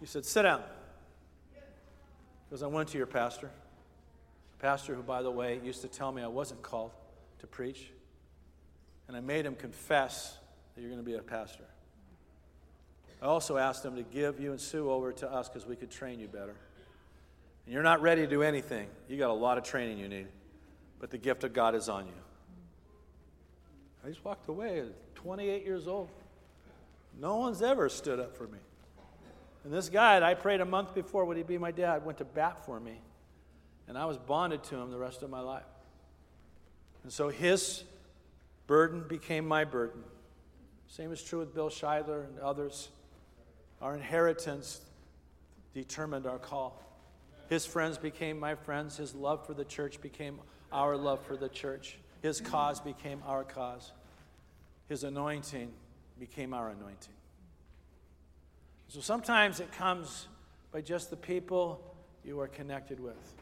He 0.00 0.06
said, 0.06 0.24
Sit 0.24 0.42
down. 0.42 0.62
Because 2.48 2.62
I 2.62 2.66
went 2.66 2.88
to 2.90 2.98
your 2.98 3.06
pastor. 3.06 3.50
pastor 4.58 4.94
who, 4.94 5.02
by 5.02 5.22
the 5.22 5.30
way, 5.30 5.60
used 5.64 5.80
to 5.82 5.88
tell 5.88 6.12
me 6.12 6.22
I 6.22 6.28
wasn't 6.28 6.62
called 6.62 6.90
to 7.38 7.46
preach. 7.46 7.90
And 9.08 9.16
I 9.16 9.20
made 9.20 9.46
him 9.46 9.54
confess 9.54 10.36
that 10.74 10.80
you're 10.80 10.90
going 10.90 11.02
to 11.02 11.08
be 11.08 11.16
a 11.16 11.22
pastor. 11.22 11.64
I 13.22 13.26
also 13.26 13.56
asked 13.56 13.84
them 13.84 13.94
to 13.94 14.02
give 14.02 14.40
you 14.40 14.50
and 14.50 14.60
Sue 14.60 14.90
over 14.90 15.12
to 15.12 15.32
us 15.32 15.48
because 15.48 15.64
we 15.64 15.76
could 15.76 15.92
train 15.92 16.18
you 16.18 16.26
better. 16.26 16.56
And 17.64 17.72
you're 17.72 17.84
not 17.84 18.02
ready 18.02 18.22
to 18.22 18.26
do 18.26 18.42
anything. 18.42 18.88
You 19.08 19.16
got 19.16 19.30
a 19.30 19.32
lot 19.32 19.58
of 19.58 19.64
training 19.64 19.98
you 19.98 20.08
need. 20.08 20.26
But 20.98 21.10
the 21.10 21.18
gift 21.18 21.44
of 21.44 21.52
God 21.52 21.76
is 21.76 21.88
on 21.88 22.06
you. 22.06 22.12
I 24.04 24.08
just 24.08 24.24
walked 24.24 24.48
away 24.48 24.80
at 24.80 25.14
28 25.14 25.64
years 25.64 25.86
old. 25.86 26.08
No 27.20 27.36
one's 27.36 27.62
ever 27.62 27.88
stood 27.88 28.18
up 28.18 28.36
for 28.36 28.48
me. 28.48 28.58
And 29.62 29.72
this 29.72 29.88
guy 29.88 30.18
that 30.18 30.24
I 30.24 30.34
prayed 30.34 30.60
a 30.60 30.64
month 30.64 30.92
before 30.92 31.24
would 31.24 31.36
he 31.36 31.44
be 31.44 31.58
my 31.58 31.70
dad 31.70 32.04
went 32.04 32.18
to 32.18 32.24
bat 32.24 32.66
for 32.66 32.80
me. 32.80 33.00
And 33.86 33.96
I 33.96 34.06
was 34.06 34.18
bonded 34.18 34.64
to 34.64 34.76
him 34.76 34.90
the 34.90 34.98
rest 34.98 35.22
of 35.22 35.30
my 35.30 35.40
life. 35.40 35.62
And 37.04 37.12
so 37.12 37.28
his 37.28 37.84
burden 38.66 39.04
became 39.06 39.46
my 39.46 39.62
burden. 39.62 40.02
Same 40.88 41.12
is 41.12 41.22
true 41.22 41.38
with 41.38 41.54
Bill 41.54 41.70
Scheidler 41.70 42.24
and 42.24 42.40
others. 42.40 42.88
Our 43.82 43.96
inheritance 43.96 44.80
determined 45.74 46.24
our 46.24 46.38
call. 46.38 46.80
His 47.48 47.66
friends 47.66 47.98
became 47.98 48.38
my 48.38 48.54
friends. 48.54 48.96
His 48.96 49.12
love 49.14 49.44
for 49.44 49.54
the 49.54 49.64
church 49.64 50.00
became 50.00 50.38
our 50.70 50.96
love 50.96 51.20
for 51.26 51.36
the 51.36 51.48
church. 51.48 51.98
His 52.22 52.40
cause 52.40 52.80
became 52.80 53.20
our 53.26 53.42
cause. 53.42 53.90
His 54.88 55.02
anointing 55.02 55.72
became 56.18 56.54
our 56.54 56.68
anointing. 56.68 57.12
So 58.86 59.00
sometimes 59.00 59.58
it 59.58 59.72
comes 59.72 60.28
by 60.70 60.80
just 60.80 61.10
the 61.10 61.16
people 61.16 61.96
you 62.24 62.38
are 62.40 62.48
connected 62.48 63.00
with. 63.00 63.34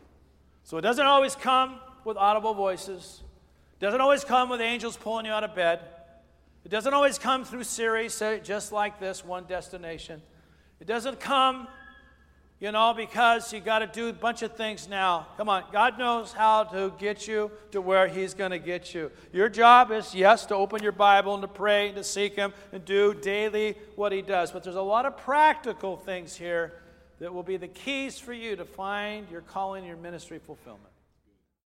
So 0.64 0.79
it 0.79 0.83
doesn't 0.83 1.07
always 1.07 1.35
come 1.35 1.81
with 2.05 2.16
audible 2.16 2.55
voices. 2.55 3.22
It 3.74 3.85
doesn't 3.85 4.00
always 4.00 4.24
come 4.24 4.48
with 4.48 4.62
angels 4.62 4.96
pulling 4.96 5.26
you 5.26 5.33
out 5.33 5.44
of 5.44 5.55
bed. 5.55 5.81
It 6.64 6.68
doesn't 6.68 6.92
always 6.92 7.18
come 7.18 7.44
through 7.44 7.64
Siri 7.64 8.09
just 8.42 8.73
like 8.73 9.01
this, 9.01 9.25
one 9.25 9.44
destination. 9.44 10.23
It 10.81 10.87
doesn't 10.87 11.20
come 11.20 11.68
you 12.61 12.70
know, 12.73 12.92
because 12.94 13.55
you 13.55 13.61
got 13.61 13.79
to 13.79 13.87
do 13.87 14.11
a 14.11 14.12
bunch 14.12 14.42
of 14.42 14.55
things 14.55 14.87
now. 14.87 15.29
Come 15.38 15.49
on, 15.49 15.64
God 15.73 15.99
knows 15.99 16.31
how 16.31 16.64
to 16.64 16.92
get 16.99 17.27
you 17.27 17.51
to 17.73 17.81
where 17.81 18.07
He's 18.07 18.35
going 18.35 18.51
to 18.51 18.59
get 18.59 18.92
you. 18.92 19.11
Your 19.33 19.49
job 19.49 19.90
is, 19.90 20.14
yes, 20.14 20.44
to 20.46 20.55
open 20.55 20.83
your 20.83 20.92
Bible 20.92 21.33
and 21.33 21.40
to 21.40 21.49
pray 21.49 21.87
and 21.87 21.96
to 21.96 22.05
seek 22.05 22.37
Him 22.37 22.53
and 22.70 22.85
do 22.85 23.14
daily 23.14 23.77
what 23.96 24.12
He 24.12 24.20
does. 24.20 24.51
But 24.51 24.62
there's 24.62 24.77
a 24.77 24.83
lot 24.83 25.07
of 25.07 25.16
practical 25.16 25.96
things 25.96 26.37
here 26.37 26.75
that 27.18 27.33
will 27.33 27.42
be 27.42 27.57
the 27.57 27.68
keys 27.68 28.18
for 28.18 28.35
you 28.35 28.57
to 28.57 28.66
find 28.66 29.27
your 29.31 29.40
calling, 29.40 29.87
your 29.87 29.96
ministry 29.96 30.38
fulfillment. 30.38 30.89